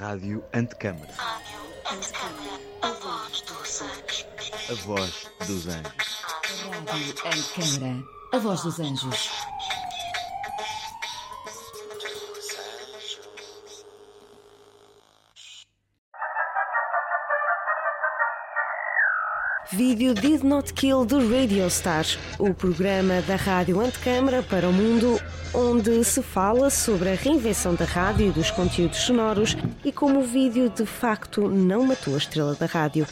[0.00, 1.12] Rádio Antecâmara.
[2.80, 4.26] A voz dos anjos.
[4.70, 6.22] A voz dos anjos.
[6.88, 8.04] Rádio Antecâmara.
[8.32, 9.30] A voz dos anjos.
[19.70, 25.20] Vídeo Did Not Kill do Radio Stars, o programa da Rádio Antecâmara para o mundo,
[25.54, 30.24] onde se fala sobre a reinvenção da rádio e dos conteúdos sonoros e como o
[30.24, 33.06] vídeo de facto não matou a estrela da rádio.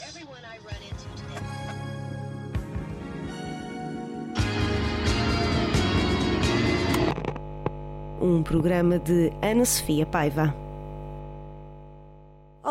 [8.21, 10.68] Um programa de Ana Sofia Paiva.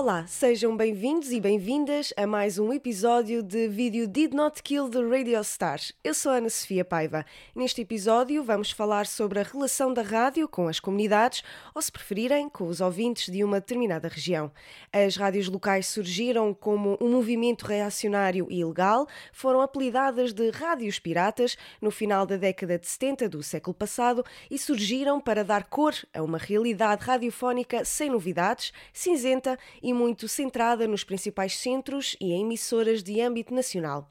[0.08, 5.02] Olá, sejam bem-vindos e bem-vindas a mais um episódio de vídeo Did Not Kill the
[5.02, 5.92] Radio Stars.
[6.02, 7.26] Eu sou Ana Sofia Paiva.
[7.54, 11.44] Neste episódio vamos falar sobre a relação da rádio com as comunidades,
[11.76, 14.50] ou se preferirem, com os ouvintes de uma determinada região.
[14.94, 21.58] As rádios locais surgiram como um movimento reacionário e ilegal, foram apelidadas de rádios piratas
[21.82, 26.24] no final da década de 70 do século passado e surgiram para dar cor a
[26.24, 33.02] uma realidade radiofónica sem novidades, cinzenta e muito centrada nos principais centros e em emissoras
[33.02, 34.10] de âmbito nacional.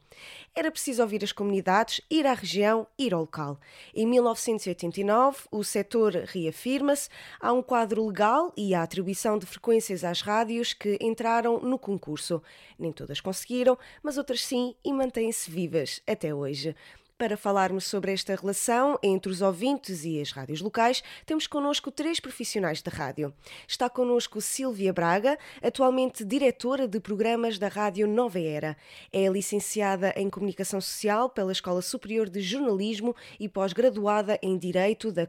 [0.55, 3.61] Era preciso ouvir as comunidades, ir à região, ir ao local.
[3.95, 7.09] Em 1989, o setor reafirma-se,
[7.41, 12.43] há um quadro legal e a atribuição de frequências às rádios que entraram no concurso.
[12.79, 16.75] Nem todas conseguiram, mas outras sim e mantêm-se vivas até hoje.
[17.19, 22.21] Para falarmos sobre esta relação entre os ouvintes e as rádios locais, temos connosco três
[22.21, 23.33] profissionais da rádio.
[23.67, 28.77] Está connosco Silvia Braga, atualmente diretora de programas da Rádio Nova Era.
[29.11, 35.27] É licenciada em Comunicação Social pela Escola Superior de Jornalismo e pós-graduada em Direito da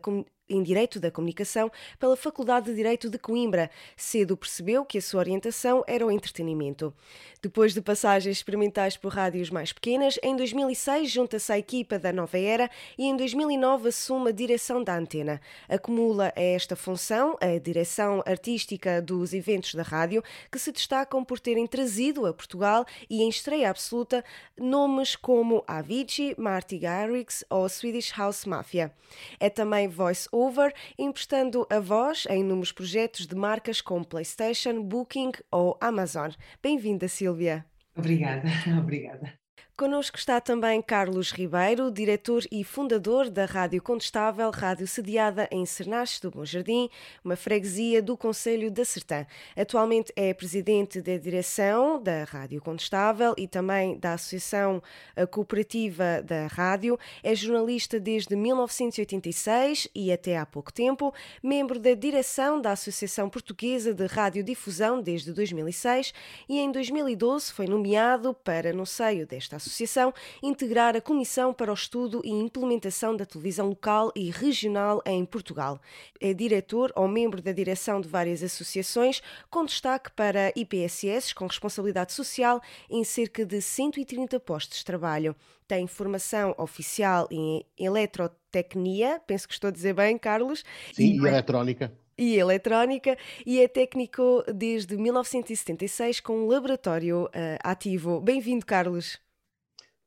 [0.49, 3.69] em Direito da Comunicação pela Faculdade de Direito de Coimbra.
[3.95, 6.93] Cedo percebeu que a sua orientação era o entretenimento.
[7.41, 12.37] Depois de passagens experimentais por rádios mais pequenas, em 2006 junta-se à equipa da Nova
[12.37, 15.39] Era e em 2009 assume a direção da antena.
[15.69, 21.39] Acumula a esta função a direção artística dos eventos da rádio, que se destacam por
[21.39, 24.23] terem trazido a Portugal e em estreia absoluta
[24.57, 28.91] nomes como Avicii, Marty Garrix ou Swedish House Mafia.
[29.39, 35.31] É também voice over, emprestando a voz em inúmeros projetos de marcas como PlayStation, Booking
[35.51, 36.31] ou Amazon.
[36.61, 37.65] Bem-vinda, Silvia.
[37.95, 38.47] Obrigada,
[38.79, 39.33] obrigada.
[39.79, 46.19] Connosco está também Carlos Ribeiro, diretor e fundador da Rádio Contestável, rádio sediada em Sernaches
[46.19, 46.89] do Bom Jardim,
[47.23, 49.23] uma freguesia do Conselho da Sertã.
[49.55, 54.81] Atualmente é presidente da direção da Rádio Contestável e também da Associação
[55.29, 56.97] Cooperativa da Rádio.
[57.21, 61.13] É jornalista desde 1986 e até há pouco tempo,
[61.43, 66.15] membro da direção da Associação Portuguesa de Radiodifusão desde 2006
[66.49, 71.71] e em 2012 foi nomeado para, no seio desta associação, Associação integrar a Comissão para
[71.71, 75.79] o Estudo e Implementação da Televisão Local e Regional em Portugal.
[76.19, 82.13] É diretor ou membro da direção de várias associações, com destaque para IPSS com responsabilidade
[82.13, 85.35] social em cerca de 130 postos de trabalho.
[85.67, 90.63] Tem formação oficial em eletrotecnia, penso que estou a dizer bem, Carlos.
[90.93, 97.29] Sim, e eletrónica e eletrónica e é técnico desde 1976 com um laboratório uh,
[97.61, 98.19] ativo.
[98.19, 99.19] Bem-vindo, Carlos.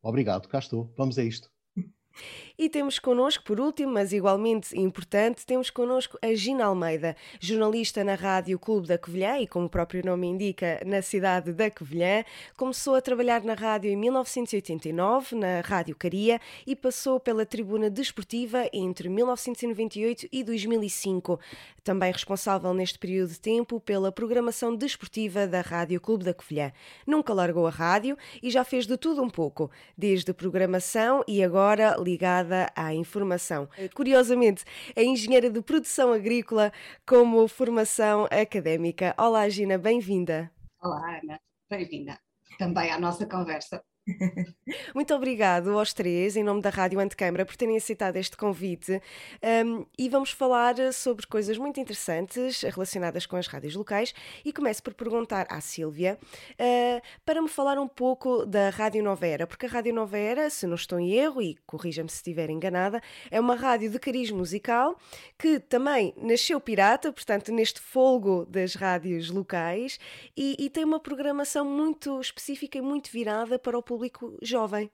[0.03, 0.93] Obrigado, cá estou.
[0.97, 1.51] Vamos a isto.
[2.63, 8.15] E temos connosco, por último, mas igualmente importante, temos connosco a Gina Almeida, jornalista na
[8.15, 12.23] Rádio Clube da Covilhã e, como o próprio nome indica, na cidade da Covilhã.
[12.59, 18.69] Começou a trabalhar na rádio em 1989, na Rádio Caria, e passou pela tribuna desportiva
[18.75, 21.41] entre 1998 e 2005.
[21.83, 26.73] Também responsável neste período de tempo pela programação desportiva da Rádio Clube da Covilhã.
[27.07, 31.97] Nunca largou a rádio e já fez de tudo um pouco, desde programação e agora
[31.99, 33.69] ligada à informação.
[33.95, 36.73] Curiosamente, é engenheira de produção agrícola
[37.07, 39.15] como formação académica.
[39.19, 40.51] Olá, Gina, bem-vinda.
[40.81, 42.19] Olá, Ana, bem-vinda
[42.61, 43.83] também à nossa conversa.
[44.95, 49.01] Muito obrigado aos três, em nome da Rádio Antecâmara, por terem aceitado este convite.
[49.65, 54.15] Um, e vamos falar sobre coisas muito interessantes relacionadas com as rádios locais.
[54.45, 56.19] E começo por perguntar à Sílvia
[56.53, 60.51] uh, para me falar um pouco da Rádio Nova Era, porque a Rádio Nova Era,
[60.51, 64.31] se não estou em erro, e corrija-me se estiver enganada, é uma rádio de cariz
[64.31, 64.97] musical
[65.39, 69.99] que também nasceu pirata, portanto, neste folgo das rádios locais,
[70.37, 74.00] e, e tem uma programação muito específica e muito virada para o público
[74.43, 74.91] jovem.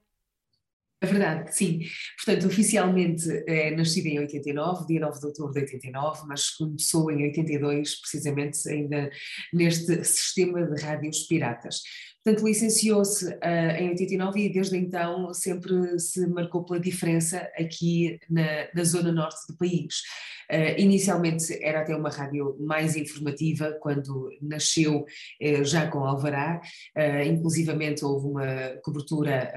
[1.02, 1.80] É verdade, sim.
[2.16, 7.22] Portanto, oficialmente é nascida em 89, dia 9 de outubro de 89, mas começou em
[7.24, 9.10] 82, precisamente ainda
[9.52, 11.82] neste sistema de rádios piratas.
[12.24, 18.66] Portanto, licenciou-se uh, em 89 e desde então sempre se marcou pela diferença aqui na,
[18.74, 20.00] na zona norte do país.
[20.50, 26.60] Uh, inicialmente era até uma rádio mais informativa, quando nasceu uh, já com Alvará,
[26.96, 28.46] uh, inclusivamente houve uma
[28.82, 29.52] cobertura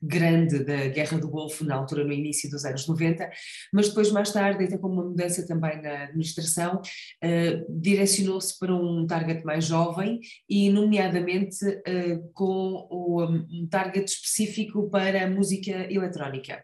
[0.00, 3.28] grande da Guerra do Golfo, na altura, no início dos anos 90,
[3.72, 6.80] mas depois, mais tarde, até com uma mudança também na administração,
[7.68, 11.58] direcionou-se para um target mais jovem e, nomeadamente,
[12.34, 16.62] com um target específico para a música eletrónica,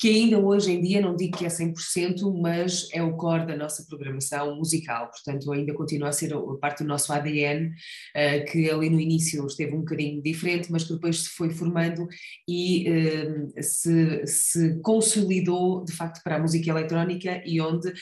[0.00, 3.56] que ainda hoje em dia, não digo que é 100%, mas é o core da
[3.56, 7.72] nossa programação musical, portanto ainda continua a ser parte do nosso ADN,
[8.14, 12.06] eh, que ali no início esteve um bocadinho diferente, mas que depois se foi formando
[12.48, 17.92] e eh, se, se consolidou de facto para a música eletrónica e onde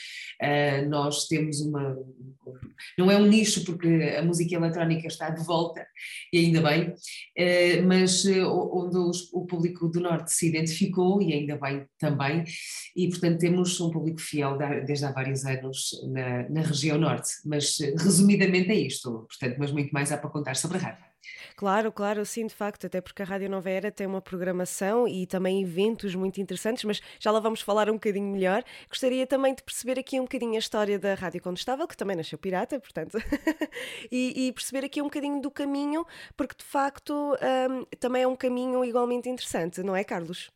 [0.41, 1.95] eh, nós temos uma,
[2.97, 5.85] não é um nicho porque a música eletrónica está de volta
[6.31, 6.93] e ainda bem,
[7.85, 8.97] mas onde
[9.33, 12.43] o público do Norte se identificou e ainda bem também,
[12.95, 14.57] e portanto temos um público fiel
[14.93, 19.91] desde há vários anos na, na região norte, mas resumidamente é isto, portanto, mas muito
[19.91, 21.03] mais há para contar sobre a rádio.
[21.55, 25.25] Claro, claro, sim, de facto, até porque a Rádio Nova Era tem uma programação e
[25.25, 28.63] também eventos muito interessantes, mas já lá vamos falar um bocadinho melhor.
[28.89, 32.37] Gostaria também de perceber aqui um bocadinho a história da Rádio Condestável, que também nasceu
[32.37, 33.17] pirata, portanto,
[34.11, 36.05] e, e, perceber aqui um bocadinho do caminho,
[36.35, 40.51] porque de facto um, também é um caminho igualmente interessante, não é, Carlos?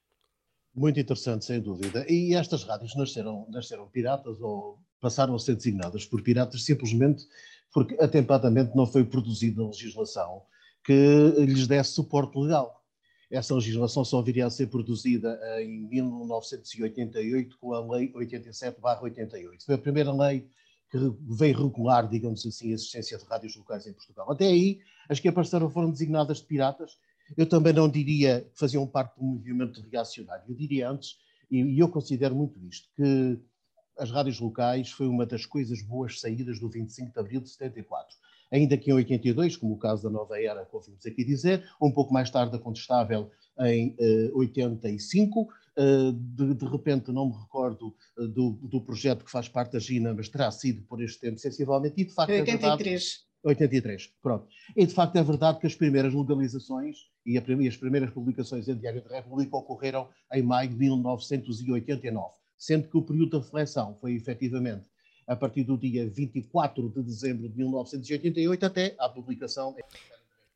[0.77, 2.05] Muito interessante, sem dúvida.
[2.07, 7.25] E estas rádios nasceram, nasceram piratas ou passaram a ser designadas por piratas simplesmente
[7.73, 10.43] porque atempadamente não foi produzida legislação
[10.85, 12.85] que lhes desse suporte legal.
[13.31, 19.65] Essa legislação só viria a ser produzida em 1988 com a Lei 87-88.
[19.65, 20.47] Foi a primeira lei
[20.91, 20.97] que
[21.27, 24.31] veio regular, digamos assim, a existência de rádios locais em Portugal.
[24.31, 24.79] Até aí,
[25.09, 26.99] as que apareceram foram designadas de piratas
[27.35, 30.45] eu também não diria que faziam parte do movimento reacionário.
[30.47, 31.17] Eu diria antes,
[31.49, 33.39] e eu considero muito isto, que
[33.97, 38.15] as rádios locais foi uma das coisas boas saídas do 25 de abril de 74.
[38.51, 41.91] Ainda que em 82, como o caso da Nova Era, que ouvimos aqui dizer, um
[41.91, 43.29] pouco mais tarde a Contestável
[43.59, 49.31] em uh, 85, uh, de, de, repente não me recordo uh, do, do, projeto que
[49.31, 53.26] faz parte da Gina, mas terá sido por este tempo sensivelmente, e de facto 83.
[53.47, 54.47] É verdade, 83, pronto.
[54.75, 59.01] E de facto é verdade que as primeiras legalizações e, as primeiras publicações em Diário
[59.03, 64.89] da República ocorreram em maio de 1989, sendo que o período de reflexão foi efetivamente
[65.27, 69.75] a partir do dia 24 de dezembro de 1988 até à publicação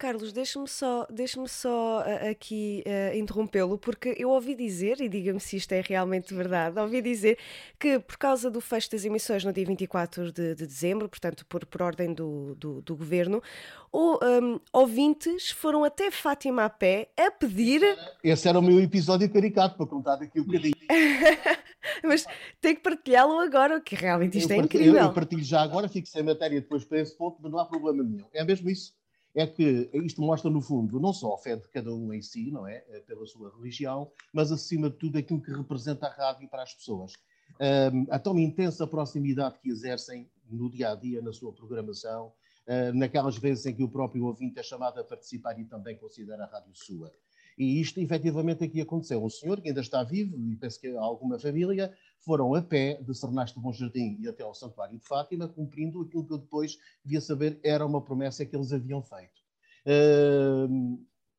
[0.02, 5.40] Carlos, deixa-me só, deixa só uh, aqui uh, interrompê-lo, porque eu ouvi dizer, e diga-me
[5.40, 7.38] se isto é realmente verdade, ouvi dizer
[7.78, 11.68] que por causa do fecho das emissões no dia 24 de, de dezembro, portanto por,
[11.68, 13.44] por ordem do, do, do governo,
[13.92, 17.84] o, um, ouvintes foram até Fátima a pé a pedir.
[18.24, 20.74] Esse era o meu episódio caricato, para contar daqui um bocadinho.
[22.04, 22.26] Mas
[22.60, 24.96] tem que partilhá-lo agora, que realmente isto eu é incrível.
[24.96, 27.66] Eu, eu partilho já agora, fico sem matéria depois para esse ponto, mas não há
[27.66, 28.26] problema nenhum.
[28.34, 29.00] É mesmo isso
[29.34, 32.52] é que isto mostra, no fundo, não só a fé de cada um em si,
[32.52, 32.84] não é?
[32.90, 36.74] Eh, pela sua religião, mas, acima de tudo, aquilo que representa a rádio para as
[36.74, 37.14] pessoas.
[37.60, 42.34] Um, a tão intensa proximidade que exercem no dia a dia, na sua programação,
[42.68, 46.44] uh, naquelas vezes em que o próprio ouvinte é chamado a participar e também considera
[46.44, 47.12] a rádio sua.
[47.58, 49.24] E isto, efetivamente, aqui aconteceu.
[49.24, 53.14] Um senhor que ainda está vivo, e penso que alguma família, foram a pé de
[53.16, 56.78] Sernaste do Bom Jardim e até ao Santuário de Fátima, cumprindo aquilo que eu depois
[57.04, 59.42] via saber era uma promessa que eles haviam feito.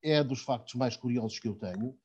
[0.03, 1.97] É dos factos mais curiosos que eu tenho,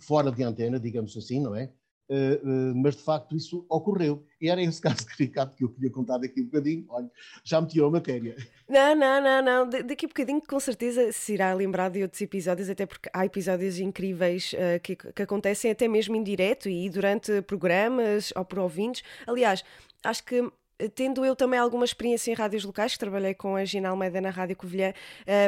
[0.00, 1.72] fora de antena, digamos assim, não é?
[2.08, 4.24] Uh, uh, mas de facto isso ocorreu.
[4.40, 6.84] E era esse caso caricato que eu queria contar daqui um bocadinho.
[6.88, 7.10] Olha,
[7.44, 8.36] já me tirou a matéria.
[8.68, 9.68] Não, não, não, não.
[9.68, 13.78] daqui a bocadinho com certeza se irá lembrar de outros episódios, até porque há episódios
[13.78, 19.02] incríveis uh, que, que acontecem até mesmo em direto e durante programas ou por ouvintes.
[19.26, 19.64] Aliás,
[20.04, 20.50] acho que
[20.90, 24.56] tendo eu também alguma experiência em rádios locais, trabalhei com a Gina Almeida na Rádio
[24.56, 24.92] Covilhã,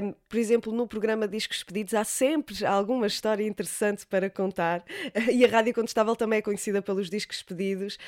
[0.02, 4.84] um, por exemplo, no programa Discos Pedidos, há sempre alguma história interessante para contar.
[5.34, 7.98] E a Rádio Contestável também é conhecida pelos Discos Pedidos,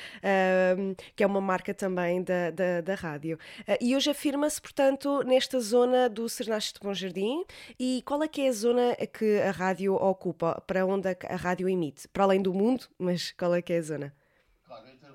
[0.77, 3.37] um, que é uma marca também da, da, da rádio.
[3.67, 7.43] Uh, e hoje afirma-se, portanto, nesta zona do Sernaste de Bom Jardim.
[7.79, 11.67] E qual é que é a zona que a rádio ocupa, para onde a rádio
[11.67, 12.07] emite?
[12.07, 14.13] Para além do mundo, mas qual é que é a zona?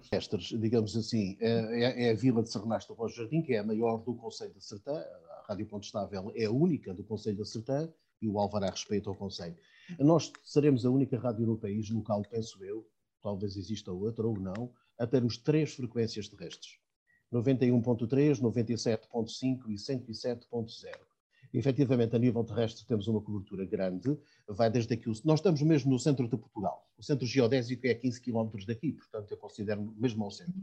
[0.08, 3.64] Terrestres, digamos assim, é, é, é a vila de Sernasto do Jardim, que é a
[3.64, 7.48] maior do Conselho de Sertã, a Rádio Ponto Estável é a única do Conselho de
[7.48, 7.92] Sertã,
[8.22, 9.56] e o alvará respeito ao Conselho.
[9.98, 12.86] Nós seremos a única rádio no país, local, penso eu,
[13.20, 16.78] talvez exista outra ou não, a termos três frequências terrestres:
[17.32, 20.94] 91.3, 97.5 e 107.0.
[21.52, 24.16] Efetivamente, a nível terrestre, temos uma cobertura grande,
[24.48, 25.06] vai desde aqui.
[25.24, 26.86] Nós estamos mesmo no centro de Portugal.
[26.98, 30.60] O centro geodésico é a 15 km daqui, portanto, eu considero mesmo ao centro.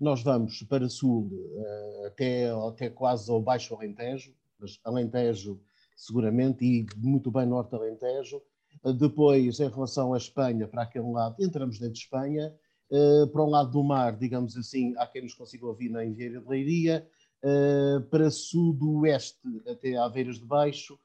[0.00, 5.60] Nós vamos para sul eh, até, até quase ao Baixo Alentejo, mas Alentejo
[5.96, 8.40] seguramente, e muito bem Norte Alentejo.
[8.84, 12.54] Eh, depois, em relação à Espanha, para aquele lado, entramos dentro de Espanha.
[12.90, 16.40] Uh, para o lado do mar, digamos assim, há quem nos consiga ouvir na Vieira
[16.40, 17.06] de Leiria,
[18.10, 20.98] para sudoeste até Aveiras de Baixo,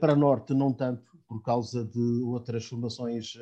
[0.00, 3.34] para norte não tanto, por causa de outras formações,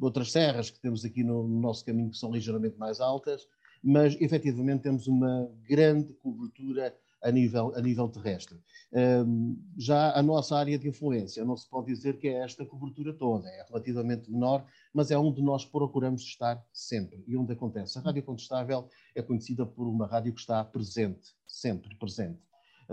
[0.00, 3.46] outras serras que temos aqui no, no nosso caminho que são ligeiramente mais altas,
[3.82, 8.58] mas efetivamente temos uma grande cobertura a nível, a nível terrestre.
[8.92, 13.14] Um, já a nossa área de influência, não se pode dizer que é esta cobertura
[13.14, 17.98] toda, é relativamente menor, mas é onde nós procuramos estar sempre e onde acontece.
[17.98, 22.40] A Rádio Contestável é conhecida por uma rádio que está presente, sempre presente.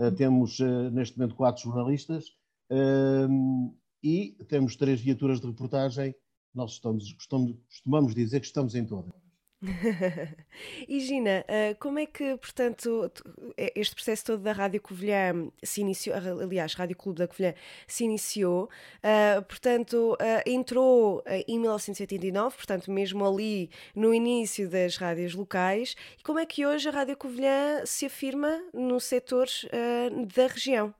[0.00, 2.28] Uh, temos uh, neste momento quatro jornalistas
[2.70, 6.14] uh, e temos três viaturas de reportagem.
[6.54, 9.19] Nós estamos, costumamos dizer que estamos em todas.
[10.88, 13.10] E Gina, ah, como é que, portanto,
[13.56, 17.54] é, este processo todo da Rádio Covilhã se iniciou, aliás, Rádio Clube da Covilhã
[17.86, 18.68] se iniciou,
[19.48, 26.46] portanto, entrou em 1989, portanto, mesmo ali no início das rádios locais, e como é
[26.46, 30.94] que hoje a Rádio Covilhã se afirma no setor uh, da região?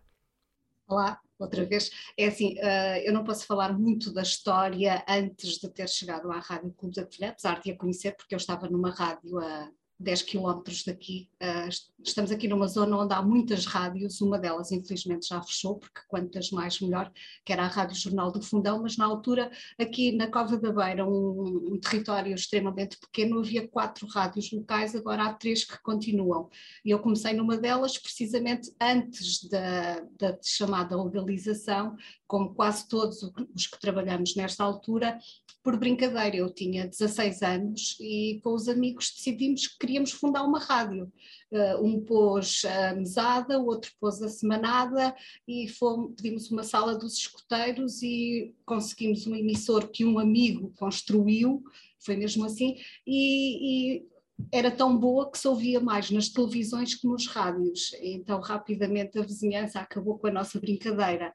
[0.86, 1.90] Olá, outra vez.
[2.16, 6.38] É assim, uh, eu não posso falar muito da história antes de ter chegado à
[6.38, 9.70] Rádio Clube da Covilhã, apesar de a conhecer, porque eu estava numa rádio a
[10.00, 11.28] 10 quilómetros daqui.
[11.42, 11.68] Uh,
[12.02, 16.50] estamos aqui numa zona onde há muitas rádios, uma delas infelizmente já fechou, porque quantas
[16.50, 17.12] mais melhor,
[17.44, 21.06] que era a Rádio Jornal do Fundão, mas na altura aqui na Cova da Beira,
[21.06, 26.48] um, um território extremamente pequeno, havia quatro rádios locais, agora há três que continuam.
[26.82, 31.94] E eu comecei numa delas precisamente antes da, da chamada legalização,
[32.26, 33.22] como quase todos
[33.54, 35.18] os que trabalhamos nesta altura,
[35.62, 40.58] por brincadeira, eu tinha 16 anos e com os amigos decidimos que queríamos fundar uma
[40.58, 41.12] rádio.
[41.52, 45.14] Uh, um pôs a mesada, o outro pôs a semanada
[45.46, 51.62] e fomos, pedimos uma sala dos escuteiros e conseguimos um emissor que um amigo construiu,
[51.98, 52.76] foi mesmo assim,
[53.06, 54.10] e, e
[54.52, 57.92] era tão boa que se ouvia mais nas televisões que nos rádios.
[58.00, 61.34] Então, rapidamente, a vizinhança acabou com a nossa brincadeira.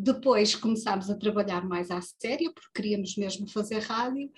[0.00, 4.30] Depois começámos a trabalhar mais à séria, porque queríamos mesmo fazer rádio,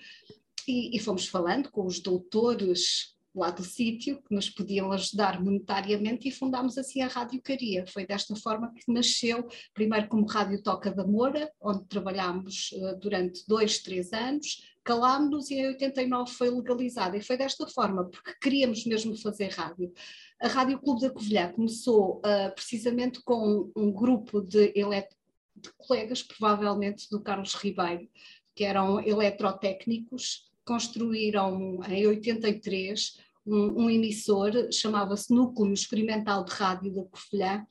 [0.67, 6.27] e, e fomos falando com os doutores lá do sítio que nos podiam ajudar monetariamente
[6.27, 7.85] e fundámos assim a Rádio Caria.
[7.85, 13.47] Foi desta forma que nasceu, primeiro como Rádio Toca da Moura, onde trabalhámos uh, durante
[13.47, 17.15] dois, três anos, calámos-nos e em 89 foi legalizada.
[17.15, 19.93] E foi desta forma, porque queríamos mesmo fazer rádio.
[20.41, 25.07] A Rádio Clube da Covilhã começou uh, precisamente com um grupo de elet
[25.55, 28.07] de colegas, provavelmente do Carlos Ribeiro,
[28.55, 37.03] que eram eletrotécnicos, construíram em 83 um, um emissor, chamava-se Núcleo Experimental de Rádio da
[37.05, 37.65] Covilhã,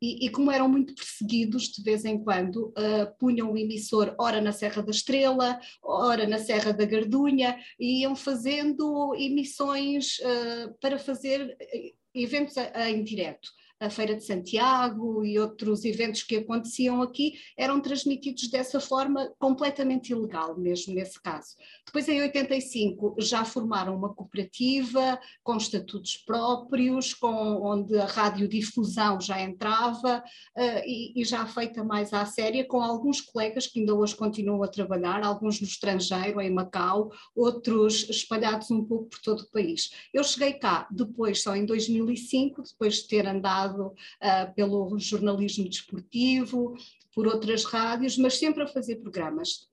[0.00, 4.40] e, e, como eram muito perseguidos de vez em quando, uh, punham o emissor ora
[4.40, 10.98] na Serra da Estrela, ora na Serra da Gardunha, e iam fazendo emissões uh, para
[10.98, 17.32] fazer eh, eventos em direto a Feira de Santiago e outros eventos que aconteciam aqui
[17.56, 21.56] eram transmitidos dessa forma completamente ilegal, mesmo nesse caso.
[21.86, 29.40] Depois, em 85, já formaram uma cooperativa com estatutos próprios, com, onde a radiodifusão já
[29.40, 34.14] entrava uh, e, e, já feita mais à séria, com alguns colegas que ainda hoje
[34.14, 39.50] continuam a trabalhar, alguns no estrangeiro, em Macau, outros espalhados um pouco por todo o
[39.50, 39.90] país.
[40.12, 46.76] Eu cheguei cá depois, só em 2005, depois de ter andado uh, pelo jornalismo desportivo,
[47.14, 49.69] por outras rádios, mas sempre a fazer programas.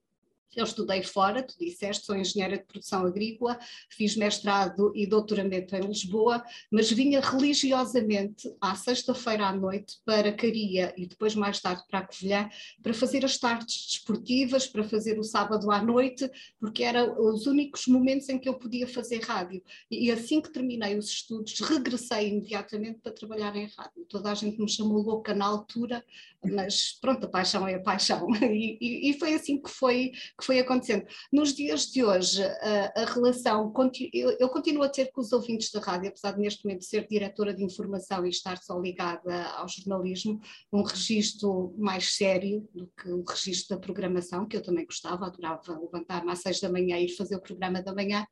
[0.58, 3.60] Eu estudei fora, tu disseste, sou engenheira de produção agrícola,
[3.90, 10.96] fiz mestrado e doutoramento em Lisboa, mas vinha religiosamente à sexta-feira à noite para Caria
[10.98, 12.50] e depois mais tarde para a Covilhã
[12.82, 16.28] para fazer as tardes desportivas, para fazer o sábado à noite,
[16.60, 19.62] porque eram os únicos momentos em que eu podia fazer rádio.
[19.92, 24.06] E assim que terminei os estudos, regressei imediatamente para trabalhar em rádio.
[24.10, 26.04] Toda a gente me chamou louca na altura,
[26.44, 28.28] mas pronto, a paixão é a paixão.
[28.58, 31.06] E, e, e foi assim que foi que foi acontecendo.
[31.32, 33.74] Nos dias de hoje, a, a relação,
[34.14, 37.06] eu, eu, continuo a ter com os ouvintes da rádio, apesar de neste momento ser
[37.06, 40.40] diretora de informação e estar só ligada ao jornalismo,
[40.72, 45.78] um registro mais sério do que o registro da programação, que eu também gostava, adorava
[45.78, 48.26] levantar-me às seis da manhã e ir fazer o programa da manhã,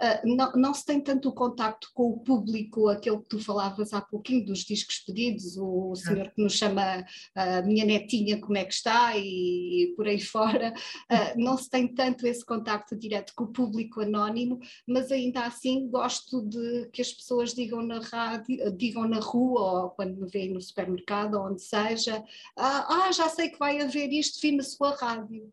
[0.00, 3.92] ah, não, não, se tem tanto o contacto com o público, aquele que tu falavas
[3.92, 7.04] há pouquinho dos discos pedidos, o senhor que nos chama
[7.36, 9.16] uh, minha netinha como é que está?
[9.16, 13.52] e, e por aí fora, uh, não se tem tanto esse contacto direto com o
[13.52, 19.20] público anónimo, mas ainda assim gosto de que as pessoas digam na rádio, digam na
[19.20, 22.24] rua ou quando me veem no supermercado ou onde seja,
[22.56, 25.52] ah, ah já sei que vai haver isto, vi na sua rádio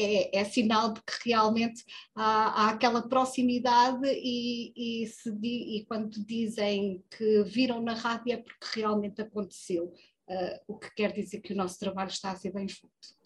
[0.00, 6.24] é, é, sinal de que realmente há, há aquela proximidade e, e, se, e, quando
[6.24, 9.92] dizem que viram na rádio é porque realmente aconteceu,
[10.28, 13.20] uh, o que quer dizer que o nosso trabalho está a ser bem feito.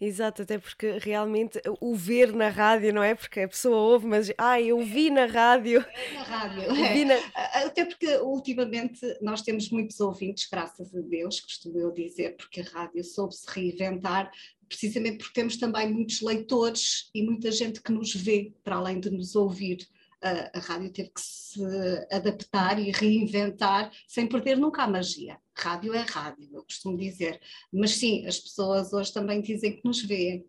[0.00, 3.14] Exato, até porque realmente o ver na rádio, não é?
[3.14, 5.84] Porque a pessoa ouve, mas ah, eu vi na rádio.
[6.14, 7.04] Na rádio, é.
[7.04, 7.14] na...
[7.66, 12.64] Até porque ultimamente nós temos muitos ouvintes, graças a Deus, costumo eu dizer, porque a
[12.64, 14.30] rádio soube se reinventar
[14.68, 19.10] precisamente porque temos também muitos leitores e muita gente que nos vê, para além de
[19.10, 19.88] nos ouvir.
[20.20, 21.62] A, a rádio teve que se
[22.10, 25.38] adaptar e reinventar sem perder nunca a magia.
[25.56, 27.40] Rádio é rádio, eu costumo dizer.
[27.72, 30.44] Mas sim, as pessoas hoje também dizem que nos veem.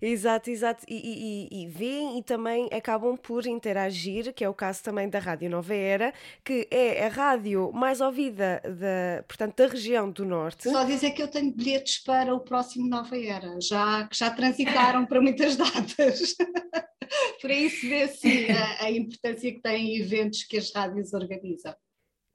[0.00, 0.84] Exato, exato.
[0.88, 5.18] E, e, e veem e também acabam por interagir, que é o caso também da
[5.18, 6.12] Rádio Nova Era,
[6.44, 10.70] que é a rádio mais ouvida da, portanto, da região do Norte.
[10.70, 15.06] Só dizer que eu tenho bilhetes para o próximo Nova Era, já, que já transitaram
[15.06, 16.34] para muitas datas.
[17.40, 21.74] por aí se vê sim a, a importância que têm eventos que as rádios organizam.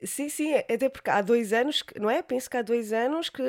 [0.00, 2.22] Sim, sim, até porque há dois anos, não é?
[2.22, 3.42] Penso que há dois anos que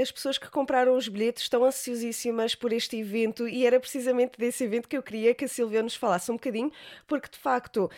[0.00, 4.62] as pessoas que compraram os bilhetes estão ansiosíssimas por este evento e era precisamente desse
[4.62, 6.70] evento que eu queria que a Silvia nos falasse um bocadinho,
[7.08, 7.90] porque de facto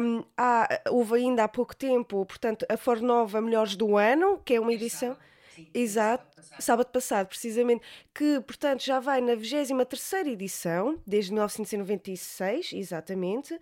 [0.00, 4.60] um, há, houve ainda há pouco tempo, portanto, a Fornova Melhores do Ano, que é
[4.60, 5.16] uma edição.
[5.74, 6.62] Exato, sábado passado.
[6.62, 7.82] sábado passado, precisamente,
[8.14, 13.58] que portanto já vai na 23 edição, desde 1996, exatamente,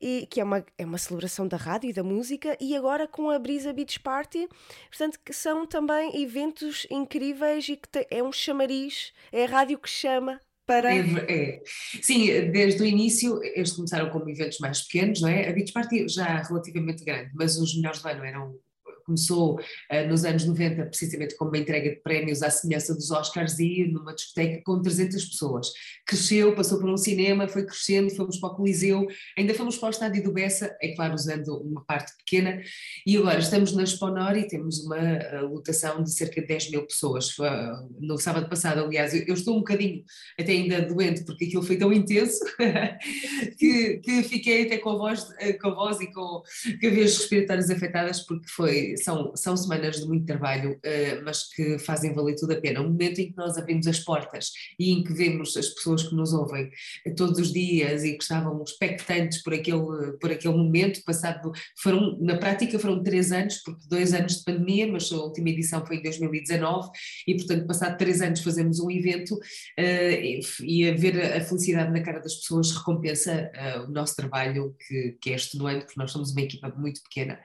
[0.00, 3.30] e que é uma, é uma celebração da rádio e da música, e agora com
[3.30, 4.48] a Brisa Beach Party,
[4.88, 9.88] portanto, que são também eventos incríveis e que é um chamariz, é a rádio que
[9.88, 10.94] chama para...
[10.94, 11.62] É, é.
[12.00, 15.48] Sim, desde o início eles começaram como eventos mais pequenos, não é?
[15.48, 18.58] A Beach Party já relativamente grande, mas os melhores do ano eram
[19.04, 23.58] começou uh, nos anos 90 precisamente com uma entrega de prémios à semelhança dos Oscars
[23.58, 25.72] e numa discoteca com 300 pessoas.
[26.06, 29.90] Cresceu, passou por um cinema, foi crescendo, fomos para o Coliseu, ainda fomos para o
[29.90, 32.60] estádio do Bessa, é claro usando uma parte pequena,
[33.06, 36.86] e agora estamos na Exponor e temos uma uh, lotação de cerca de 10 mil
[36.86, 37.36] pessoas.
[37.38, 40.04] Uh, no sábado passado, aliás, eu, eu, estou um bocadinho
[40.38, 42.40] até ainda doente porque aquilo foi tão intenso
[43.58, 45.26] que, que, fiquei até com a voz,
[45.60, 46.42] com a voz e com
[46.80, 52.14] cabeças respiratórias afetadas porque foi são, são semanas de muito trabalho, uh, mas que fazem
[52.14, 52.80] valer tudo a pena.
[52.80, 56.14] O momento em que nós abrimos as portas e em que vemos as pessoas que
[56.14, 56.70] nos ouvem
[57.16, 62.36] todos os dias e que estavam expectantes por aquele, por aquele momento, passado, foram, na
[62.36, 66.02] prática foram três anos, porque dois anos de pandemia, mas a última edição foi em
[66.02, 66.90] 2019,
[67.26, 71.92] e portanto, passado três anos fazemos um evento uh, e, e a ver a felicidade
[71.92, 76.10] na cara das pessoas recompensa uh, o nosso trabalho, que, que é extenuante, porque nós
[76.10, 77.38] somos uma equipa muito pequena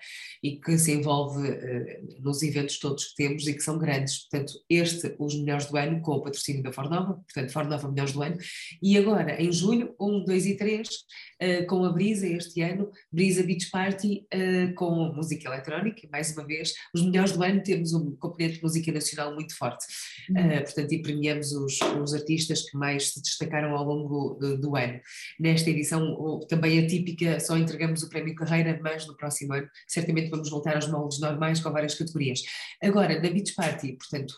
[0.43, 4.27] e que se envolve uh, nos eventos todos que temos e que são grandes.
[4.27, 8.21] Portanto, este, os melhores do ano, com o patrocínio da Fornova, portanto, Fornova melhores do
[8.21, 8.37] ano.
[8.81, 13.43] E agora, em julho, 1, 2 e 3, uh, com a Brisa este ano, Brisa
[13.43, 16.73] Beach Party, uh, com música eletrónica, mais uma vez.
[16.93, 19.85] Os melhores do ano temos um componente de música nacional muito forte.
[20.29, 20.61] Uhum.
[20.61, 24.99] portanto, e premiamos os, os artistas que mais se destacaram ao longo do, do ano.
[25.39, 30.49] Nesta edição, também atípica, só entregamos o prémio Carreira, mas no próximo ano certamente vamos
[30.49, 32.41] voltar aos moldes normais com várias categorias.
[32.81, 34.35] Agora, na Beach Party, portanto,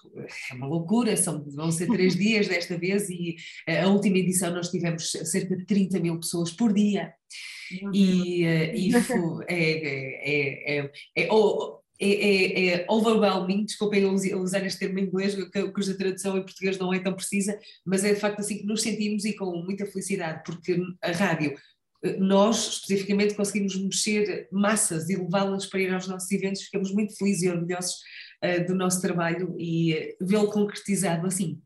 [0.52, 3.36] é uma loucura, são, vão ser três dias desta vez e
[3.67, 7.13] a última edição nós tivemos cerca de 30 mil pessoas por dia.
[7.93, 8.91] E, eh, e
[9.47, 11.30] é, é, é, é,
[12.02, 15.36] é, é, overwhelming, desculpem usar este termo em inglês,
[15.73, 18.82] cuja tradução em português não é tão precisa, mas é de facto assim que nos
[18.82, 21.56] sentimos e com muita felicidade, porque a rádio
[22.19, 27.43] nós especificamente conseguimos mexer massas e levá-las para ir aos nossos eventos, ficamos muito felizes
[27.43, 27.95] e orgulhosos
[28.43, 31.62] uh, do nosso trabalho e uh, vê-lo concretizado assim.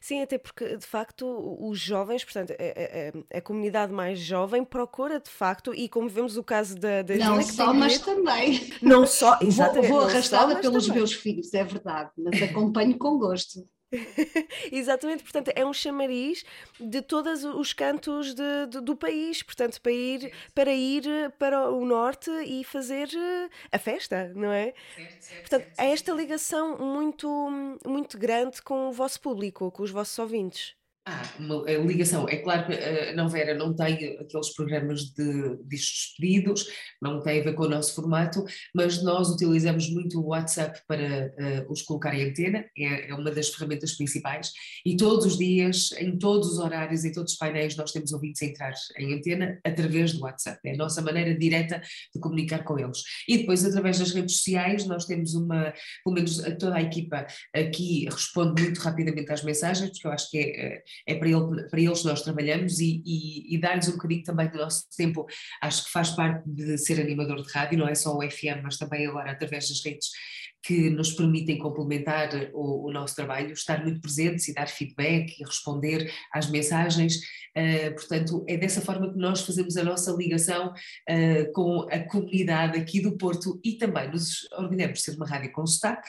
[0.00, 1.26] Sim, até porque de facto
[1.60, 6.36] os jovens, portanto, a, a, a, comunidade mais jovem procura de facto, e como vemos
[6.36, 7.02] o caso da.
[7.02, 8.70] da não só, mas também.
[8.82, 9.88] Não só, exatamente.
[9.88, 10.98] Vou, vou arrastada pelos também.
[10.98, 13.60] meus filhos, é verdade, mas acompanho com gosto.
[14.72, 16.44] Exatamente, portanto, é um chamariz
[16.80, 21.04] de todos os cantos de, de, do país, portanto, para ir, para ir
[21.38, 24.74] para o norte e fazer eh, a festa, não é?
[24.94, 29.82] Certo, certo, Portanto, certo, há esta ligação muito, muito grande com o vosso público, com
[29.82, 30.74] os vossos ouvintes.
[31.04, 32.28] Ah, uma ligação.
[32.28, 36.64] É claro que a Não Vera não tem aqueles programas de discos pedidos,
[37.02, 41.02] não tem a ver com o nosso formato, mas nós utilizamos muito o WhatsApp para
[41.02, 44.52] eh, os colocar em antena, é, é uma das ferramentas principais,
[44.86, 48.40] e todos os dias, em todos os horários, em todos os painéis, nós temos ouvintes
[48.40, 50.60] a entrar em antena através do WhatsApp.
[50.64, 51.82] É a nossa maneira direta
[52.14, 53.02] de comunicar com eles.
[53.26, 58.08] E depois, através das redes sociais, nós temos uma, pelo menos toda a equipa aqui
[58.08, 61.80] responde muito rapidamente às mensagens, porque eu acho que é, eh, é para, ele, para
[61.80, 65.26] eles que nós trabalhamos e, e, e dar-lhes um bocadinho também do nosso tempo.
[65.60, 68.76] Acho que faz parte de ser animador de rádio, não é só o FM, mas
[68.76, 70.08] também agora através das redes
[70.62, 75.44] que nos permitem complementar o, o nosso trabalho, estar muito presentes e dar feedback e
[75.44, 77.16] responder às mensagens.
[77.54, 82.78] Uh, portanto, é dessa forma que nós fazemos a nossa ligação uh, com a comunidade
[82.78, 86.08] aqui do Porto e também nos orgulhamos de ser uma rádio com sotaque,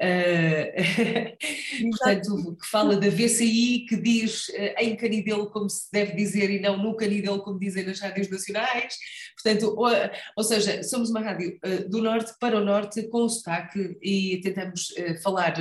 [0.00, 6.58] uh, portanto, que fala da VCI, que diz em Canidelo como se deve dizer e
[6.58, 8.96] não no Canidelo como dizem nas rádios nacionais,
[9.40, 9.88] portanto, ou,
[10.36, 11.56] ou seja, somos uma rádio
[11.88, 14.88] do Norte para o Norte com sotaque e tentamos
[15.22, 15.54] falar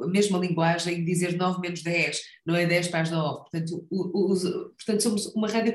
[0.00, 4.42] a mesma linguagem, dizer 9 menos 10, não é 10 para as 9, portanto, os,
[4.42, 5.74] portanto somos uma rádio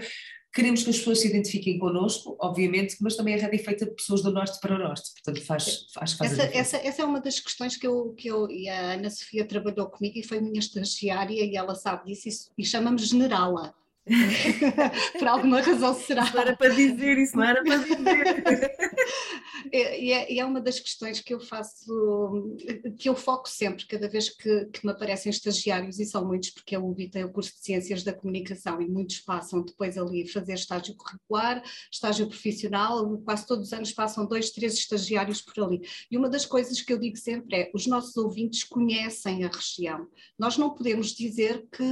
[0.54, 3.96] Queremos que as pessoas se identifiquem connosco, obviamente, mas também a rádio é feita de
[3.96, 7.20] pessoas do norte para o norte, portanto faz, faz, faz essa, essa, essa, é uma
[7.20, 10.60] das questões que eu, que eu e a Ana Sofia trabalhou comigo e foi minha
[10.60, 13.74] estagiária e ela sabe disso e, e chama-me generala.
[15.18, 16.24] Por alguma razão será.
[16.24, 18.72] Isso não era para dizer, isso não era para dizer.
[19.72, 22.56] E é, é, uma das questões que eu faço,
[23.00, 26.76] que eu foco sempre, cada vez que, que me aparecem estagiários, e são muitos, porque
[26.76, 30.32] a UBI tem o curso de Ciências da Comunicação e muitos passam depois ali a
[30.32, 35.82] fazer estágio curricular, estágio profissional, quase todos os anos passam dois, três estagiários por ali.
[36.12, 40.08] E uma das coisas que eu digo sempre é: os nossos ouvintes conhecem a região.
[40.38, 41.84] Nós não podemos dizer que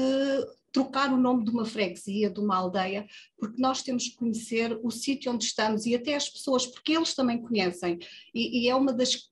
[0.71, 3.05] trocar o nome de uma freguesia, de uma aldeia,
[3.37, 7.13] porque nós temos que conhecer o sítio onde estamos e até as pessoas, porque eles
[7.13, 7.99] também conhecem.
[8.33, 9.29] E, e é uma das,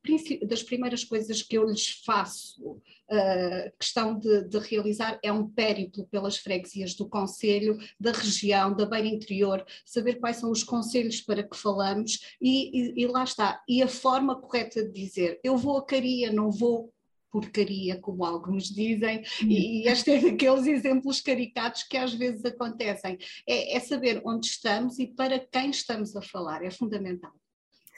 [0.47, 6.05] das, primeiras coisas que eu lhes faço uh, questão de, de, realizar, é um périplo
[6.07, 11.43] pelas freguesias do Conselho, da região, da beira interior, saber quais são os conselhos para
[11.43, 13.61] que falamos e, e, e lá está.
[13.67, 16.91] E a forma correta de dizer, eu vou a Caria, não vou
[17.31, 23.17] porcaria, como alguns dizem, e, e este é daqueles exemplos caricatos que às vezes acontecem.
[23.47, 27.33] É, é saber onde estamos e para quem estamos a falar, é fundamental.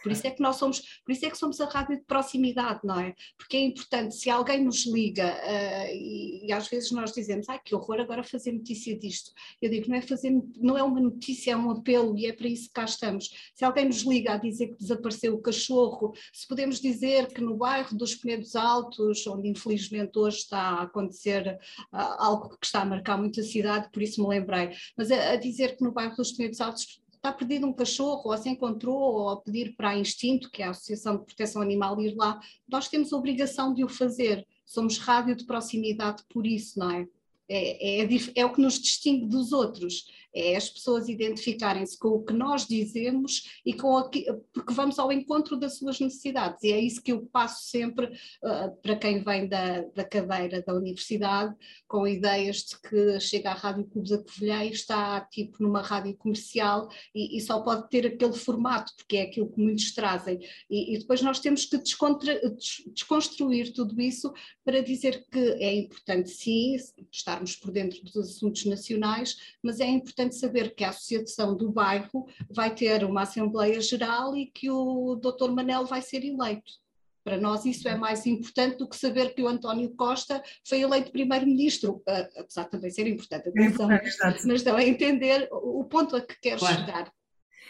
[0.01, 2.81] Por isso é que nós somos, por isso é que somos a rádio de proximidade,
[2.83, 3.13] não é?
[3.37, 7.59] Porque é importante, se alguém nos liga uh, e, e, às vezes nós dizemos, ai
[7.63, 9.31] que horror agora fazer notícia disto.
[9.61, 12.47] Eu digo, não é fazer, não é uma notícia, é um apelo e é para
[12.47, 13.29] isso que cá estamos.
[13.53, 17.57] Se alguém nos liga a dizer que desapareceu o cachorro, se podemos dizer que no
[17.57, 21.57] bairro dos Penedos Altos, onde infelizmente hoje está a acontecer
[21.93, 25.31] uh, algo que está a marcar muito a cidade, por isso me lembrei, mas a,
[25.31, 28.97] a dizer que no bairro dos Penedos Altos está perdido um cachorro, ou se encontrou,
[28.97, 32.41] ou a pedir para a Instinto, que é a Associação de Proteção Animal, ir lá,
[32.67, 34.45] nós temos a obrigação de o fazer.
[34.65, 37.07] Somos rádio de proximidade por isso, não é?
[37.47, 42.23] É, é, é, o que nos distingue dos outros, é as pessoas identificarem-se com o
[42.23, 46.79] que nós dizemos e com aqui, porque vamos ao encontro das suas necessidades, e é
[46.79, 51.55] isso que eu passo sempre uh, para quem vem da, da cadeira da universidade,
[51.87, 56.15] com ideias de que chega à Rádio Clube da Covilhã e está tipo numa rádio
[56.15, 60.39] comercial e, e, só pode ter aquele formato, porque é aquilo que muitos trazem,
[60.69, 64.31] e, e depois nós temos que desconstruir tudo isso
[64.63, 69.87] para dizer que é importante sim estar estarmos por dentro dos assuntos nacionais, mas é
[69.87, 75.15] importante saber que a Associação do Bairro vai ter uma Assembleia Geral e que o
[75.15, 75.49] Dr.
[75.51, 76.81] Manel vai ser eleito.
[77.23, 81.11] Para nós isso é mais importante do que saber que o António Costa foi eleito
[81.11, 82.01] primeiro-ministro,
[82.35, 86.39] apesar de também ser importante, atenção, é importante, mas também entender o ponto a que
[86.39, 86.75] quer claro.
[86.75, 87.13] chegar.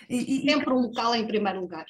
[0.09, 1.85] E, e, Sempre o local em primeiro lugar.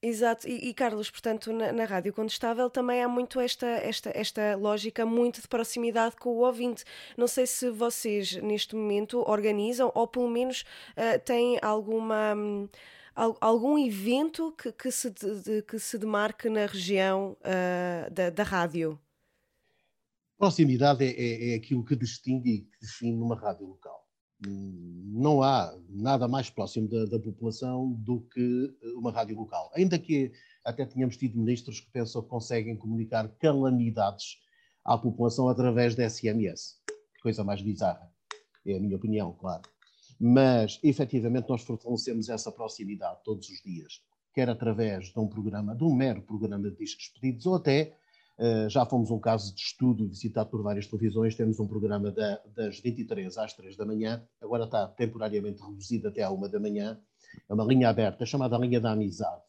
[0.00, 4.54] Exato, e, e, Carlos, portanto, na, na Rádio Contestável também há muito esta, esta, esta
[4.54, 6.84] lógica muito de proximidade com o ouvinte.
[7.16, 12.34] Não sei se vocês neste momento organizam ou pelo menos uh, têm alguma.
[12.34, 12.68] Um,
[13.40, 18.96] algum evento que, que, se, de, que se demarque na região uh, da, da rádio?
[20.38, 23.97] Proximidade é, é, é aquilo que distingue e que define uma rádio local
[24.46, 29.70] não há nada mais próximo da, da, população do que uma rádio local.
[29.74, 30.32] Ainda que
[30.64, 34.38] até tenhamos tido ministros que pensam que conseguem comunicar calamidades
[34.84, 36.76] à população através da SMS.
[37.22, 38.08] Coisa mais bizarra,
[38.64, 39.62] é a minha opinião, claro.
[40.20, 44.02] Mas, efetivamente, nós fortalecemos essa proximidade todos os dias,
[44.34, 47.96] quer através de um programa, de um mero programa de discos pedidos, ou até
[48.68, 51.34] já fomos um caso de estudo visitado por várias televisões.
[51.34, 56.22] Temos um programa da, das 23 às 3 da manhã, agora está temporariamente reduzido até
[56.22, 57.00] à 1 da manhã.
[57.48, 59.42] É uma linha aberta, chamada Linha da Amizade.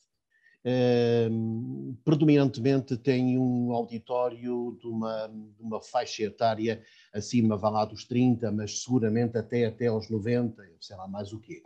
[0.61, 8.03] Uh, predominantemente tem um auditório de uma, de uma faixa etária acima, vá lá dos
[8.03, 11.63] 30, mas seguramente até, até aos 90, sei lá mais o quê.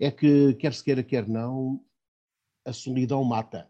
[0.00, 1.84] É que, quer se queira, quer não,
[2.64, 3.68] a solidão mata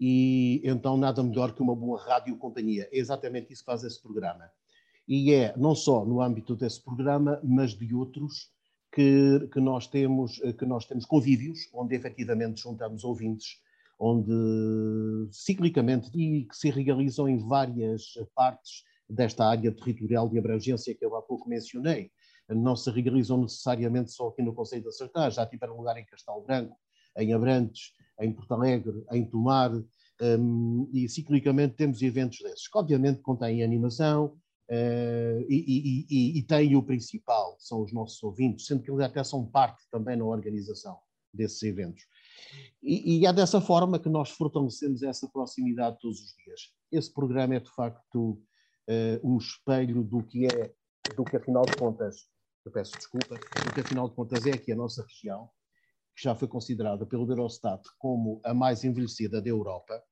[0.00, 2.88] e então nada melhor que uma boa radiocompanhia.
[2.92, 4.50] É exatamente isso que faz esse programa.
[5.06, 8.50] E é não só no âmbito desse programa, mas de outros
[8.92, 13.60] que, que, nós, temos, que nós temos convívios, onde efetivamente juntamos ouvintes,
[13.98, 14.32] onde
[15.30, 21.14] ciclicamente e que se realizam em várias partes desta área territorial de abrangência que eu
[21.16, 22.10] há pouco mencionei.
[22.48, 26.42] Não se realizam necessariamente só aqui no Conselho de Acertar, já tiveram lugar em Castelo
[26.42, 26.76] Branco,
[27.16, 29.72] em Abrantes, em Porto Alegre, em Tomar,
[30.20, 34.26] um, e ciclicamente temos eventos desses, que obviamente contêm animação
[34.70, 39.04] uh, e, e, e, e têm o principal, são os nossos ouvintes, sendo que eles
[39.04, 40.96] até são parte também na organização
[41.32, 42.04] desses eventos.
[42.82, 46.60] E, e é dessa forma que nós fortalecemos essa proximidade todos os dias.
[46.92, 48.40] Esse programa é de facto
[48.88, 50.72] uh, um espelho do que é,
[51.16, 52.28] do que afinal de contas,
[52.64, 55.50] eu peço desculpa, do que afinal de contas é aqui a nossa região,
[56.14, 60.02] que já foi considerada pelo Eurostat como a mais envelhecida da Europa,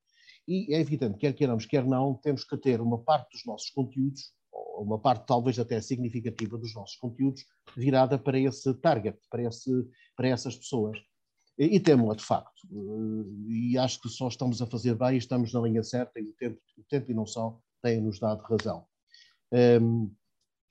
[0.46, 4.32] e é evidente, quer queiramos, quer não, temos que ter uma parte dos nossos conteúdos,
[4.50, 7.44] ou uma parte talvez até significativa dos nossos conteúdos,
[7.76, 9.70] virada para esse target, para, esse,
[10.16, 10.98] para essas pessoas.
[11.58, 12.68] E, e temos-la, de facto.
[13.46, 16.32] E acho que só estamos a fazer bem e estamos na linha certa, e o
[16.32, 18.84] tempo, o tempo e não só têm-nos dado razão.
[19.52, 20.12] Um,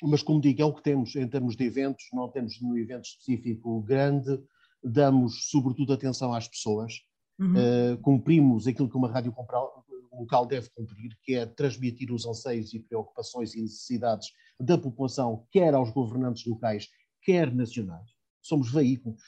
[0.04, 3.06] mas, como digo, é o que temos em termos de eventos, não temos nenhum evento
[3.06, 4.41] específico grande,
[4.84, 7.02] damos sobretudo atenção às pessoas,
[7.39, 7.54] uhum.
[7.54, 9.34] uh, cumprimos aquilo que uma rádio
[10.12, 15.74] local deve cumprir, que é transmitir os anseios e preocupações e necessidades da população, quer
[15.74, 16.88] aos governantes locais,
[17.24, 18.10] quer nacionais.
[18.41, 19.22] Somos veículos.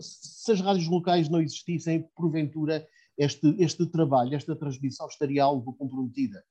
[0.00, 2.86] Se as rádios locais não existissem, porventura,
[3.18, 6.42] este, este trabalho, esta transmissão estaria algo comprometida.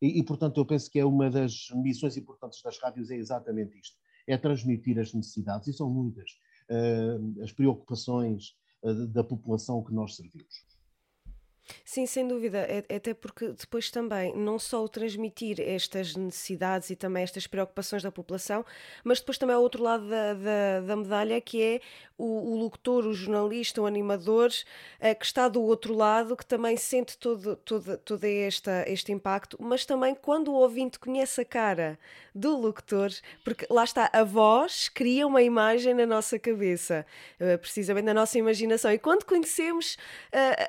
[0.00, 3.78] E, e, portanto, eu penso que é uma das missões importantes das rádios é exatamente
[3.78, 3.96] isto:
[4.26, 6.30] é transmitir as necessidades, e são muitas.
[6.68, 10.64] Eh, as preocupações eh, da população que nós servimos.
[11.84, 16.90] Sim, sem dúvida, é, é, até porque depois também, não só o transmitir estas necessidades
[16.90, 18.64] e também estas preocupações da população,
[19.02, 21.80] mas depois também há outro lado da, da, da medalha que é
[22.16, 24.50] o, o, locutor, o jornalista, o animador
[25.00, 29.56] é, que está do outro lado, que também sente todo, todo, todo esta, este impacto,
[29.60, 31.98] mas também quando o ouvinte conhece a cara
[32.34, 33.10] do locutor,
[33.44, 37.06] porque lá está, a voz cria uma imagem na nossa cabeça,
[37.38, 39.96] eh, precisamente na nossa imaginação, e quando conhecemos,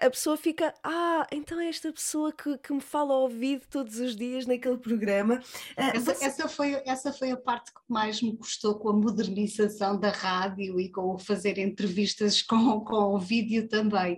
[0.02, 4.00] a pessoa fica ah, então é esta pessoa que, que me fala ao ouvido todos
[4.00, 5.42] os dias naquele programa.
[5.76, 6.26] Essa, você...
[6.26, 10.80] essa, foi, essa foi a parte que mais me custou com a modernização da rádio
[10.80, 14.18] e com o fazer entrevistas com, com o vídeo também.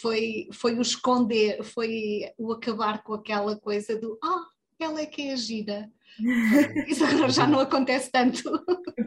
[0.00, 4.44] Foi, foi o esconder, foi o acabar com aquela coisa do ah,
[4.80, 5.90] ela é que é gira.
[6.88, 8.42] Isso agora já não acontece tanto.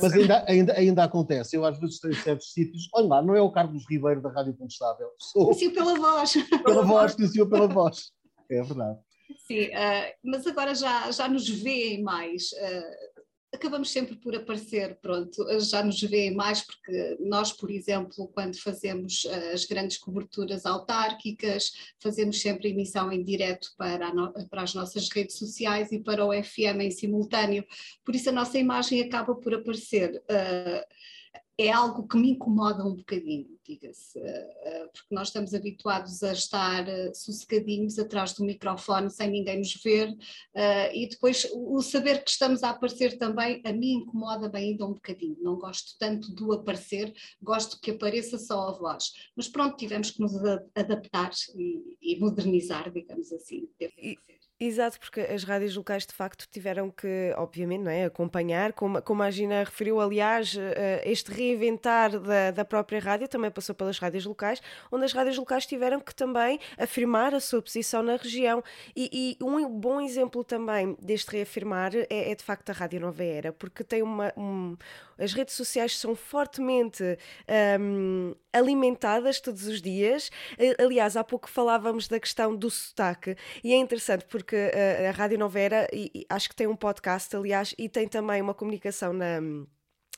[0.00, 1.56] Mas ainda, ainda, ainda acontece.
[1.56, 2.88] Eu às vezes estou em certos sítios.
[2.94, 5.08] Olha lá, não é o Carlos Ribeiro da Rádio Contestável.
[5.18, 5.54] Sou...
[5.72, 6.32] Pela voz.
[6.64, 8.12] Pela voz, conheci pela voz.
[8.50, 8.98] É verdade.
[9.46, 12.52] Sim, uh, mas agora já, já nos veem mais.
[12.52, 13.11] Uh,
[13.52, 19.26] acabamos sempre por aparecer, pronto, já nos veem mais porque nós, por exemplo, quando fazemos
[19.26, 25.08] eh, as grandes coberturas autárquicas, fazemos sempre emissão em direto para, no, para as nossas
[25.10, 27.64] redes sociais e para o FM em simultâneo,
[28.04, 30.22] por isso a nossa imagem acaba por aparecer.
[30.30, 31.21] Uh,
[31.58, 36.32] é algo que me incomoda um bocadinho, diga-se, eh, eh, porque nós estamos habituados a
[36.32, 40.16] estar eh, sossegadinhos atrás do microfone sem ninguém nos ver
[40.94, 45.36] e depois o saber que estamos a aparecer também a mim incomoda-me ainda um bocadinho,
[45.40, 50.20] não gosto tanto do aparecer, gosto que apareça só a voz, mas pronto, tivemos que
[50.20, 50.34] nos
[50.74, 53.68] adaptar e, modernizar, digamos assim.
[53.80, 54.18] E,
[54.64, 59.20] Exato, porque as rádios locais de facto tiveram que, obviamente, não é, acompanhar, como, como
[59.20, 64.24] a Gina referiu, aliás, eh, este reinventar da, da própria rádio também passou pelas rádios
[64.24, 68.62] locais, onde as rádios locais tiveram que também afirmar a sua posição na região.
[68.94, 73.24] E, e um bom exemplo também deste reafirmar é, é, de facto a Rádio Nova
[73.24, 74.32] Era, porque tem uma.
[74.36, 74.76] Um,
[75.18, 77.02] as redes sociais são fortemente
[77.80, 80.30] um, alimentadas todos os dias.
[80.78, 85.10] Aliás, há pouco falávamos da questão do sotaque, e é interessante porque porque uh, a
[85.12, 89.12] Rádio Novera, e, e acho que tem um podcast, aliás, e tem também uma comunicação
[89.12, 89.40] na,